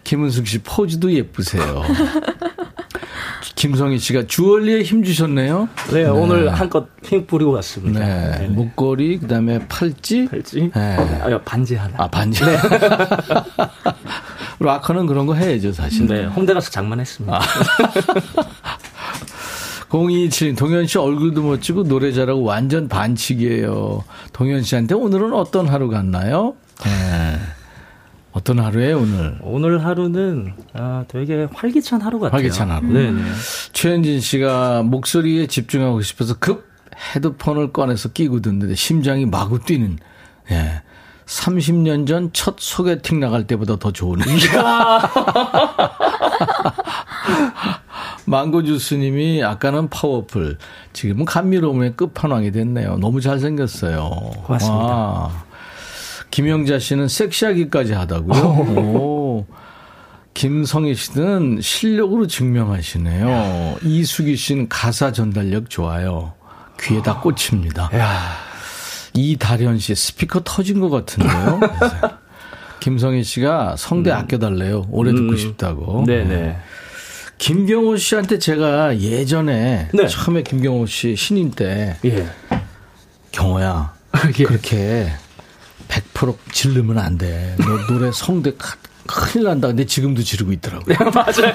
[0.04, 1.82] 김은숙 씨 포즈도 예쁘세요.
[3.56, 5.68] 김성희 씨가 주얼리에 힘 주셨네요.
[5.90, 6.08] 네, 네.
[6.08, 8.00] 오늘 한껏 힘 뿌리고 왔습니다.
[8.00, 8.38] 네.
[8.40, 8.48] 네.
[8.48, 10.26] 목걸이, 그 다음에 팔찌.
[10.26, 10.70] 팔찌.
[10.74, 10.96] 네.
[11.22, 11.94] 아, 반지 하나.
[11.96, 12.44] 아, 반지.
[12.44, 12.56] 네.
[14.60, 16.06] 락커는 그런 거 해야죠, 사실.
[16.06, 17.36] 네, 홍대 가서 장만했습니다.
[17.36, 17.40] 아.
[19.94, 24.02] 0227 동현 씨 얼굴도 멋지고 노래 잘하고 완전 반칙이에요.
[24.32, 26.54] 동현 씨한테 오늘은 어떤 하루 같나요?
[26.82, 27.38] 네.
[28.32, 29.38] 어떤 하루에 오늘?
[29.42, 32.36] 오늘 하루는 아, 되게 활기찬 하루 같아요.
[32.36, 32.88] 활기찬 하루.
[32.88, 33.12] 네.
[33.72, 36.68] 최현진 씨가 목소리에 집중하고 싶어서 급
[37.14, 39.98] 헤드폰을 꺼내서 끼고 듣는데 심장이 마구 뛰는.
[40.50, 40.82] 예.
[41.26, 44.24] 30년 전 첫 소개팅 나갈 때보다 더 좋으네.
[48.26, 50.58] 망고주스님이 아까는 파워풀,
[50.92, 52.96] 지금은 감미로움의 끝판왕이 됐네요.
[52.98, 54.08] 너무 잘생겼어요.
[54.44, 54.84] 고맙습니다.
[54.84, 55.44] 와.
[56.30, 58.42] 김영자 씨는 섹시하기까지 하다고요.
[58.98, 59.46] 오.
[60.32, 63.76] 김성희 씨는 실력으로 증명하시네요.
[63.82, 66.32] 이수기 씨는 가사 전달력 좋아요.
[66.80, 67.88] 귀에 다 꽂힙니다.
[69.14, 71.60] 이다련 씨 스피커 터진 것 같은데요.
[72.80, 74.16] 김성희 씨가 성대 음.
[74.16, 74.86] 아껴달래요.
[74.90, 75.36] 오래 듣고 음.
[75.36, 76.04] 싶다고.
[76.06, 76.56] 네네.
[77.38, 80.06] 김경호 씨한테 제가 예전에 네.
[80.06, 82.28] 처음에 김경호 씨 신인 때 예.
[83.32, 83.94] 경호야
[84.38, 84.44] 예.
[84.44, 85.10] 그렇게
[85.88, 87.56] 100% 지르면 안 돼.
[87.58, 88.52] 너 노래 성대
[89.06, 89.68] 큰일 난다.
[89.68, 90.96] 근데 지금도 지르고 있더라고요.
[90.96, 91.54] 네, 맞아요.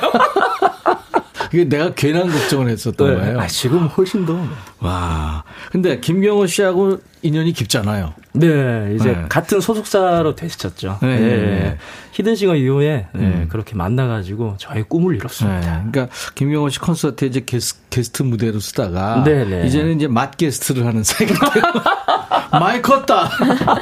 [1.52, 3.16] 이게 내가 괜한 걱정을 했었던 네.
[3.20, 3.40] 거예요.
[3.42, 4.40] 아, 지금 훨씬 더.
[4.80, 5.44] 와.
[5.72, 8.14] 근데 김경호 씨하고 인연이 깊잖아요.
[8.34, 9.26] 네, 이제 네.
[9.28, 11.00] 같은 소속사로 되셨죠.
[11.02, 11.20] 네.
[11.20, 11.28] 네.
[11.28, 11.78] 네.
[12.14, 13.48] 히든싱어 이후에 네, 음.
[13.50, 15.60] 그렇게 만나가지고 저의 꿈을 이뤘습니다.
[15.84, 15.92] 네.
[15.92, 19.24] 그러니까 김경호 씨 콘서트에 이제 게스, 게스트 무대로 쓰다가
[19.66, 21.34] 이제는 이제 맛 게스트를 하는 사이가.
[22.60, 23.30] 많이 컸다.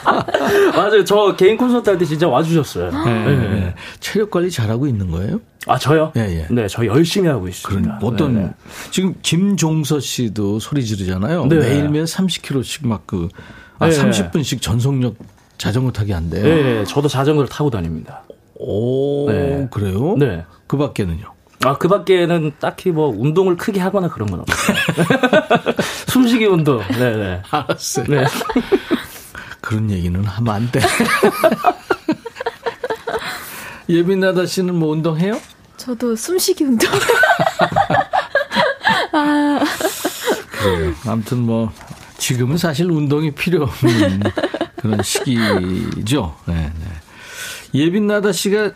[0.75, 1.03] 맞아요.
[1.03, 2.91] 저 개인 콘서트 할 때 진짜 와주셨어요.
[3.05, 3.73] 네.
[3.99, 5.39] 체력 관리 잘하고 있는 거예요?
[5.67, 6.11] 아 저요?
[6.15, 6.47] 예, 예.
[6.49, 7.97] 네, 저 열심히 하고 있습니다.
[7.99, 8.49] 그런 어떤 네네.
[8.91, 11.45] 지금 김종서 씨도 소리 지르잖아요.
[11.47, 11.55] 네.
[11.57, 13.29] 매일매일 30km씩 막그
[13.79, 13.95] 아, 네.
[13.95, 15.15] 30분씩 전속력
[15.57, 16.43] 자전거 타기 한대요.
[16.43, 18.23] 네, 저도 자전거를 타고 다닙니다.
[18.55, 19.67] 오, 네.
[19.71, 20.15] 그래요?
[20.17, 20.45] 네.
[20.67, 21.33] 그 밖에는요?
[21.63, 24.77] 아, 그 밖에는 딱히 뭐 운동을 크게 하거나 그런 건 없어요.
[26.07, 26.79] 숨쉬기 운동.
[26.87, 27.17] 네네.
[27.17, 27.41] 네.
[27.49, 28.05] 알았어요.
[28.07, 28.23] 네.
[29.61, 30.79] 그런 얘기는 하면 안 돼.
[33.89, 35.39] 예빈나다 씨는 뭐 운동해요?
[35.87, 36.91] 저도 숨쉬기 운동.
[39.13, 39.59] 아.
[40.51, 40.93] 그래요.
[41.05, 41.71] 아무튼 뭐
[42.17, 44.19] 지금은 사실 운동이 필요 없는
[44.75, 46.35] 그런 시기죠.
[46.45, 47.79] 네, 네.
[47.79, 48.71] 예빈나다 씨가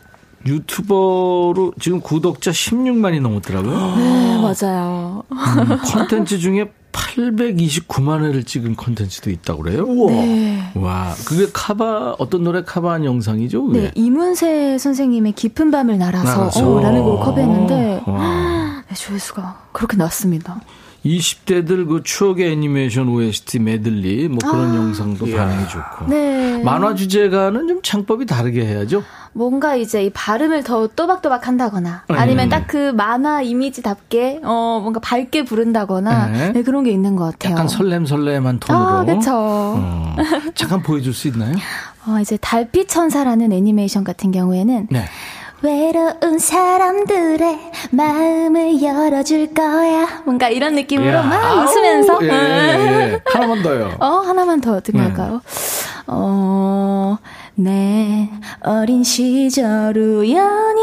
[0.46, 3.96] 유튜버로 지금 구독자 16만이 넘었더라고요.
[3.98, 5.24] 네, 맞아요.
[5.32, 9.84] 음, 콘텐츠 중에 829만 회를 찍은 콘텐츠도 있다고 그래요?
[9.84, 10.12] 우와.
[10.12, 10.72] 네.
[10.76, 13.66] 와, 그게 카바 어떤 노래 카바한 영상이죠?
[13.68, 13.82] 그게?
[13.82, 20.60] 네, 이문세 선생님의 깊은 밤을 날아서 어, 라는 곡을 커버했는데 네, 조회수가 그렇게 났습니다.
[21.06, 25.36] 20대들 그 추억의 애니메이션 OST 메들리 뭐 그런 아, 영상도 예.
[25.36, 26.06] 반응이 좋고.
[26.08, 26.62] 네.
[26.64, 29.04] 만화 주제가는 좀 창법이 다르게 해야죠.
[29.34, 32.16] 뭔가 이제 이 발음을 더 또박또박 한다거나 음.
[32.16, 36.52] 아니면 딱그 만화 이미지답게 어 뭔가 밝게 부른다거나 네.
[36.52, 37.54] 네, 그런 게 있는 것 같아요.
[37.54, 38.86] 약간 설렘설렘한 톤으로.
[38.86, 39.32] 아, 그렇죠.
[39.34, 40.16] 어.
[40.54, 41.56] 잠깐 보여줄 수 있나요?
[42.08, 45.06] 어 이제 달빛 천사라는 애니메이션 같은 경우에는 네.
[45.62, 47.60] 외로운 사람들의
[47.92, 50.22] 마음을 열어줄 거야.
[50.26, 51.22] 뭔가 이런 느낌으로 야.
[51.22, 52.20] 막 웃으면서.
[52.24, 53.20] 예, 예, 예.
[53.26, 53.96] 하나만 더요.
[54.02, 55.04] 어, 하나만 더 어떻게 네.
[55.04, 55.42] 할까요?
[56.08, 57.18] 어,
[57.56, 58.30] 내
[58.64, 60.82] 어린 시절 우연히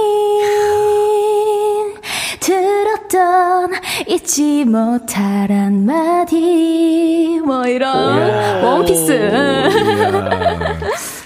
[2.41, 3.72] 들었던
[4.07, 7.41] 잊지 못할 한마디.
[7.45, 8.62] 뭐 이런.
[8.64, 9.18] 원피스.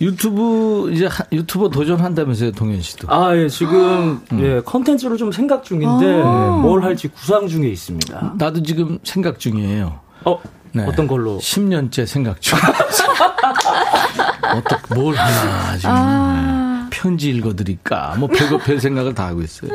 [0.00, 3.12] 유튜브 이제 유튜버 도전한다면서요, 동현 씨도?
[3.12, 4.40] 아, 예, 지금 음.
[4.40, 8.34] 예, 컨텐츠를 좀 생각 중인데 아~ 뭘 할지 구상 중에 있습니다.
[8.38, 10.00] 나도 지금 생각 중이에요.
[10.24, 10.40] 어,
[10.72, 10.84] 네.
[10.86, 11.38] 어떤 걸로?
[11.38, 12.58] 10년째 생각 중.
[14.56, 18.16] 어떻게 뭘 하나 지금 아~ 편지 읽어 드릴까?
[18.18, 19.70] 뭐 별거 별 생각을 다 하고 있어요.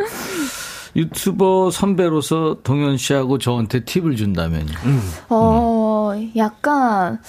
[0.95, 4.73] 유튜버 선배로서 동현 씨하고 저한테 팁을 준다면요.
[4.85, 5.01] 음.
[5.29, 7.19] 어, 약간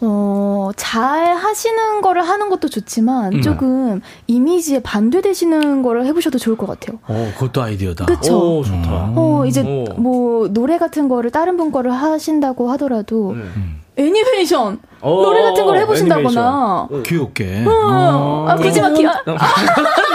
[0.00, 3.42] 어, 잘 하시는 거를 하는 것도 좋지만 음.
[3.42, 6.98] 조금 이미지에 반대되시는 거를 해보셔도 좋을 것 같아요.
[7.08, 8.06] 어, 그것도 아이디어다.
[8.06, 8.58] 그쵸.
[8.58, 9.12] 오, 좋다.
[9.16, 9.84] 어, 이제 오.
[10.00, 13.80] 뭐 노래 같은 거를 다른 분 거를 하신다고 하더라도 음.
[13.96, 17.02] 애니메이션 오, 어, 노래 같은 걸 해보신다거나 애니메이션.
[17.02, 17.64] 귀엽게.
[17.66, 18.46] 어, 어.
[18.48, 19.04] 아, 그지마 귀.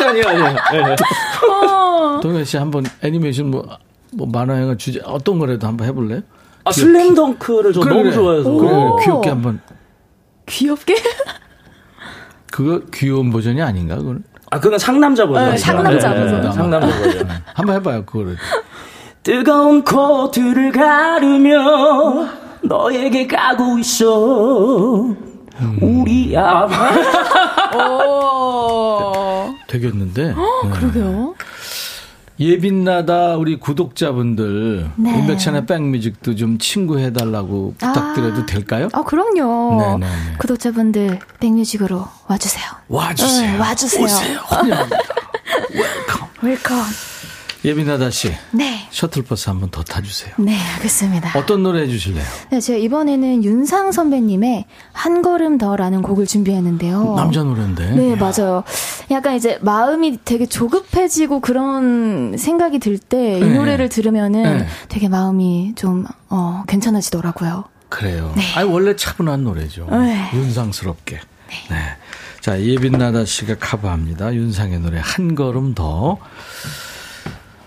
[0.08, 0.96] 아니 아니.
[1.52, 2.20] 어.
[2.22, 3.66] 동현 씨 한번 애니메이션 뭐,
[4.14, 6.22] 뭐 만화 영화 주제 어떤 거라도 한번 해볼래요?
[6.66, 8.70] 아 슬램덩크를 저 그래, 너무 좋아해서 그래,
[9.04, 9.60] 귀엽게 한번
[10.46, 10.96] 귀엽게?
[12.52, 14.24] 그거 귀여운 버전이 아닌가 그건?
[14.52, 15.52] 아 그건 상남자 버전.
[15.52, 16.42] 네, 상남자 버전.
[16.42, 17.30] 네, 상남자 버전.
[17.54, 18.38] 한번 해봐요 그거를.
[19.24, 22.28] 뜨거운 코트를 가르며
[22.62, 25.06] 너에게 가고 있어.
[25.06, 25.78] 음.
[25.82, 26.68] 우리 야.
[27.76, 29.54] 오.
[29.68, 30.28] 되겠는데.
[30.28, 30.70] 네.
[30.72, 31.36] 그러게요.
[32.40, 35.20] 예빈나다 우리 구독자분들 네.
[35.20, 38.46] 임백천의 백뮤직도 좀 친구해달라고 부탁드려도 아.
[38.46, 38.90] 될까요?
[38.94, 39.78] 아 그럼요.
[39.80, 39.98] 네네네.
[40.00, 40.38] 네, 네.
[40.40, 42.64] 구독자분들 백뮤직으로 와주세요.
[42.88, 43.54] 와주세요.
[43.54, 44.04] 응, 와주세요.
[44.04, 44.40] 오세요.
[44.46, 44.98] 환영합니다.
[45.74, 46.28] Welcome.
[46.42, 47.13] Welcome.
[47.66, 48.34] 예빈나다 씨.
[48.52, 48.88] 네.
[48.92, 50.34] 셔틀버스 한 번 더 타주세요.
[50.38, 51.38] 네, 알겠습니다.
[51.40, 52.24] 어떤 노래 해주실래요?
[52.52, 57.16] 네, 제가 이번에는 윤상 선배님의 한 걸음 더라는 곡을 준비했는데요.
[57.16, 57.92] 남자 노래인데.
[57.92, 58.64] 네, 맞아요.
[59.12, 63.54] 약간 이제 마음이 되게 조급해지고 그런 생각이 들 때이 네.
[63.56, 64.68] 노래를 들으면은 네.
[64.90, 67.64] 되게 마음이 좀, 어, 괜찮아지더라고요.
[67.90, 68.34] 그래요.
[68.36, 68.44] 네.
[68.56, 69.88] 아니, 원래 차분한 노래죠.
[69.90, 70.30] 네.
[70.34, 71.16] 윤상스럽게.
[71.16, 71.56] 네.
[71.70, 71.78] 네.
[72.42, 74.34] 자, 예빈나다 씨가 커버합니다.
[74.34, 76.18] 윤상의 노래 한 걸음 더.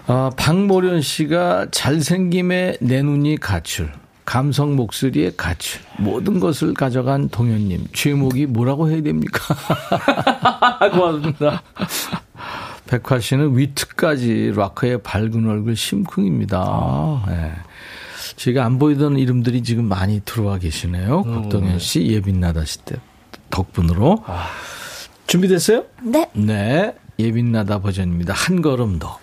[0.07, 3.90] 아, 박모련 씨가 잘생김에 내 눈이 가출.
[4.24, 5.80] 감성 목소리의 가출.
[5.98, 7.88] 모든 것을 가져간 동현님.
[7.92, 9.54] 제목이 뭐라고 해야 됩니까?
[10.92, 11.62] 고맙습니다.
[12.86, 17.24] 백화 씨는 위트까지 락커의 밝은 얼굴 심쿵입니다.
[17.28, 17.52] 네.
[18.36, 21.22] 제가 안 보이던 이름들이 지금 많이 들어와 계시네요.
[21.26, 21.42] 음.
[21.42, 22.96] 국동현 씨, 예빈나다 씨 때
[23.50, 24.22] 덕분으로.
[24.26, 24.46] 아.
[25.26, 25.84] 준비됐어요?
[26.02, 26.28] 네.
[26.34, 26.94] 네.
[27.18, 28.34] 예빈나다 버전입니다.
[28.34, 29.18] 한 걸음 더.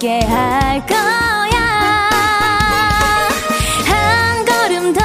[0.00, 2.08] 수 있게 할 거야.
[3.86, 5.00] 한 걸음 더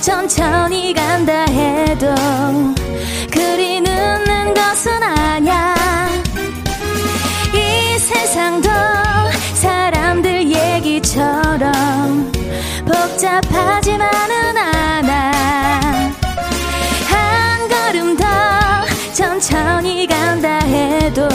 [0.00, 2.14] 천천히 간다 해도
[3.30, 5.74] 그리 늦는 것은 아냐
[7.52, 8.70] 이 세상도
[9.54, 12.32] 사람들 얘기처럼
[12.86, 15.32] 복잡하지만은 않아.
[17.10, 18.24] 한 걸음 더
[19.12, 21.28] 천천히 간다 해도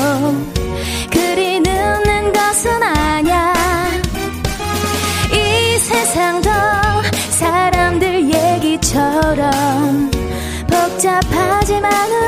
[11.03, 12.22] 복잡 복잡하지만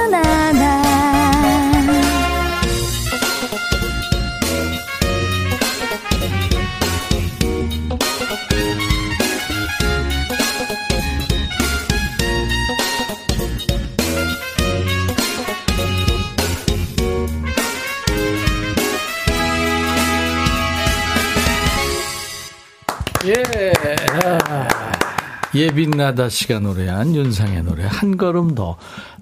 [25.55, 28.77] 예빈나다 씨가 노래한 윤상의 노래 한 걸음 더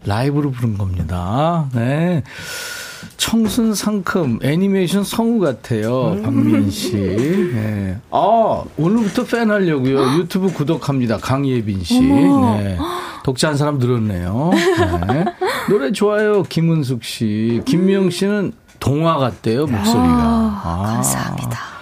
[0.05, 1.69] 라이브로 부른 겁니다.
[1.73, 2.23] 네.
[3.17, 6.13] 청순 상큼 애니메이션 성우 같아요.
[6.13, 6.23] 음.
[6.23, 6.93] 박민 씨.
[6.95, 7.97] 네.
[8.09, 10.17] 아, 오늘부터 팬 하려고요.
[10.17, 11.17] 유튜브 구독합니다.
[11.17, 12.01] 강예빈 씨.
[12.01, 12.77] 네.
[13.23, 14.51] 독자 한 사람 늘었네요.
[15.07, 15.25] 네.
[15.69, 16.43] 노래 좋아요.
[16.43, 17.61] 김은숙 씨.
[17.65, 19.65] 김미영 씨는 동화 같대요.
[19.67, 20.01] 목소리가.
[20.01, 21.72] 아, 감사합니다.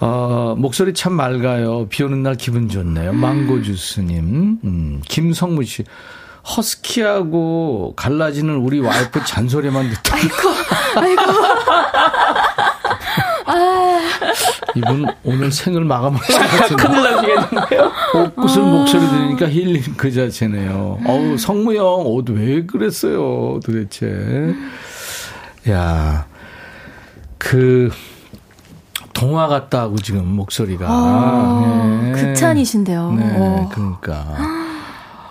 [0.00, 1.86] 어, 목소리 참 맑아요.
[1.88, 3.12] 비 오는 날 기분 좋네요.
[3.12, 4.58] 망고주스님.
[4.64, 5.84] 음, 김성무 씨.
[6.56, 10.16] 허스키하고 갈라지는 우리 와이프 잔소리만 듣다.
[10.16, 10.36] 아이고,
[10.96, 11.22] 아이고.
[13.48, 14.00] 아.
[14.76, 16.82] 이분 오늘 생을 마감하신 것 같은데.
[16.84, 17.92] 큰일 나시겠는데요?
[18.14, 18.64] 옥구슬 아.
[18.64, 21.00] 목소리 들으니까 힐링 그 자체네요.
[21.06, 24.54] 어우, 성무 형, 옷 왜 그랬어요, 도대체.
[25.70, 26.26] 야,
[27.38, 27.90] 그,
[29.16, 30.86] 동화 같다고 지금 목소리가.
[30.88, 32.12] 아, 네.
[32.12, 33.12] 극찬이신데요.
[33.12, 33.68] 네, 오.
[33.70, 34.65] 그러니까.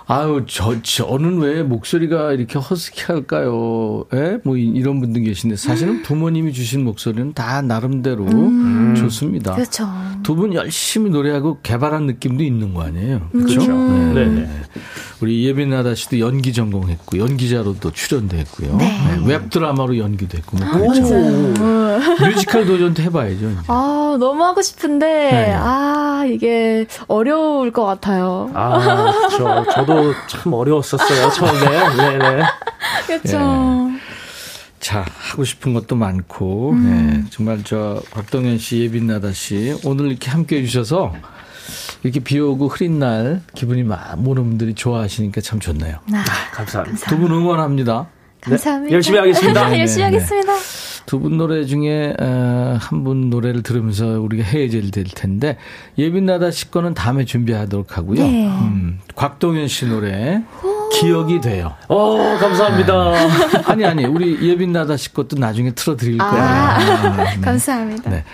[0.08, 4.04] 아유, 저, 저는 왜 목소리가 이렇게 허스키 할까요?
[4.14, 4.38] 예?
[4.44, 8.94] 뭐, 이런 분들 계신데, 사실은 부모님이 주신 목소리는 다 나름대로 음.
[8.96, 9.56] 좋습니다.
[9.56, 9.88] 그렇죠.
[10.22, 13.28] 두 분 열심히 노래하고 개발한 느낌도 있는 거 아니에요?
[13.32, 13.62] 그렇죠.
[13.72, 14.12] 음.
[14.14, 14.26] 네.
[14.26, 14.48] 네.
[15.20, 18.76] 우리 예빈나다 씨도 연기 전공했고, 연기자로도 출연도 했고요.
[18.76, 18.86] 네.
[19.18, 19.26] 네.
[19.26, 21.14] 웹드라마로 연기도 했고, 뭐 그렇죠.
[22.24, 23.34] 뮤지컬 도전도 해봐야죠.
[23.34, 23.56] 이제.
[23.66, 25.54] 아, 너무 하고 싶은데, 네.
[25.58, 28.50] 아, 이게 어려울 것 같아요.
[28.54, 28.78] 아,
[29.28, 29.64] 그렇죠.
[29.72, 31.96] 저도 참 어려웠었어요, 처음에.
[32.18, 32.42] 네네.
[33.06, 33.90] 그렇죠.
[33.92, 33.96] 예.
[34.80, 37.22] 자, 하고 싶은 것도 많고, 음.
[37.24, 41.12] 네, 정말 저, 박동현 씨, 예빈나다 씨, 오늘 이렇게 함께 해주셔서,
[42.04, 45.96] 이렇게 비 오고 흐린 날, 기분이 막, 모든 분들이 좋아하시니까 참 좋네요.
[46.12, 47.10] 아, 감사합니다.
[47.10, 48.06] 두 분 응원합니다.
[48.40, 48.90] 감사합니다.
[48.90, 49.68] 네, 열심히 하겠습니다.
[49.70, 50.52] 네, 열심히 하겠습니다.
[51.06, 55.56] 두 분 노래 중에 어, 한분 노래를 들으면서 우리가 헤어질 될 텐데
[55.96, 58.20] 예빈나다 씨 거는 다음에 준비하도록 하고요.
[58.20, 58.46] 네.
[58.48, 60.42] 음, 곽동현 씨 노래
[61.00, 61.74] 기억이 돼요.
[61.88, 63.10] 어, 감사합니다.
[63.12, 63.28] 네.
[63.66, 66.44] 아니 아니 우리 예빈나다 씨 것도 나중에 틀어드릴 아, 거예요.
[66.44, 67.40] 아, 네.
[67.40, 68.10] 감사합니다.
[68.10, 68.24] 네.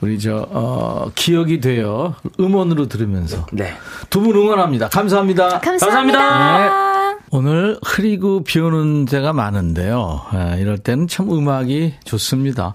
[0.00, 2.14] 우리 저 어, 기억이 돼요.
[2.40, 3.72] 음원으로 들으면서 네.
[4.10, 4.88] 두 분 응원합니다.
[4.88, 5.60] 감사합니다.
[5.60, 6.18] 감사합니다.
[6.18, 6.93] 감사합니다.
[7.30, 10.22] 오늘 흐리고 비 오는 데가 많은데요.
[10.30, 12.74] 아, 이럴 때는 참 음악이 좋습니다.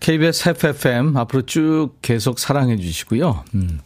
[0.00, 3.44] KBS FFM 앞으로 쭉 계속 사랑해 주시고요.
[3.54, 3.80] 음.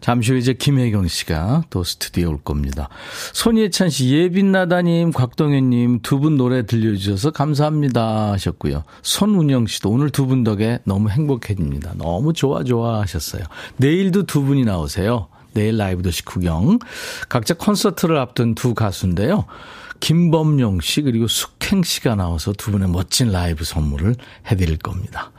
[0.00, 2.88] 잠시 후 이제 김혜경 씨가 또 스튜디오에 올 겁니다.
[3.32, 8.84] 손예찬 씨, 예빈나다님, 곽동현님 두 분 노래 들려주셔서 감사합니다 하셨고요.
[9.02, 11.94] 손운영 씨도 오늘 두 분 덕에 너무 행복해집니다.
[11.96, 13.42] 너무 좋아 좋아 하셨어요.
[13.78, 15.28] 내일도 두 분이 나오세요.
[15.56, 16.78] 내일 라이브 도시 구경.
[17.30, 19.46] 각자 콘서트를 앞둔 두 가수인데요.
[20.00, 24.14] 김범용 씨 그리고 숙행 씨가 나와서 두 분의 멋진 라이브 선물을
[24.50, 25.32] 해드릴 겁니다.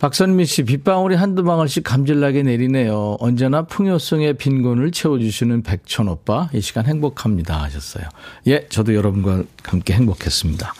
[0.00, 3.16] 박선미 씨, 빗방울이 한두 방울씩 감질나게 내리네요.
[3.20, 7.62] 언제나 풍요성의 빈곤을 채워주시는 백천 오빠, 이 시간 행복합니다.
[7.62, 8.04] 하셨어요.
[8.48, 10.74] 예, 저도 여러분과 함께 행복했습니다.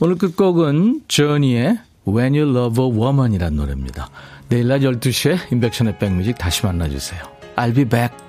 [0.00, 4.10] 오늘 끝곡은 저니의 When You Love a Woman 이란 노래입니다.
[4.48, 7.37] 내일 낮 12시에 인백션의 백뮤직 다시 만나주세요.
[7.58, 8.27] I'll be back.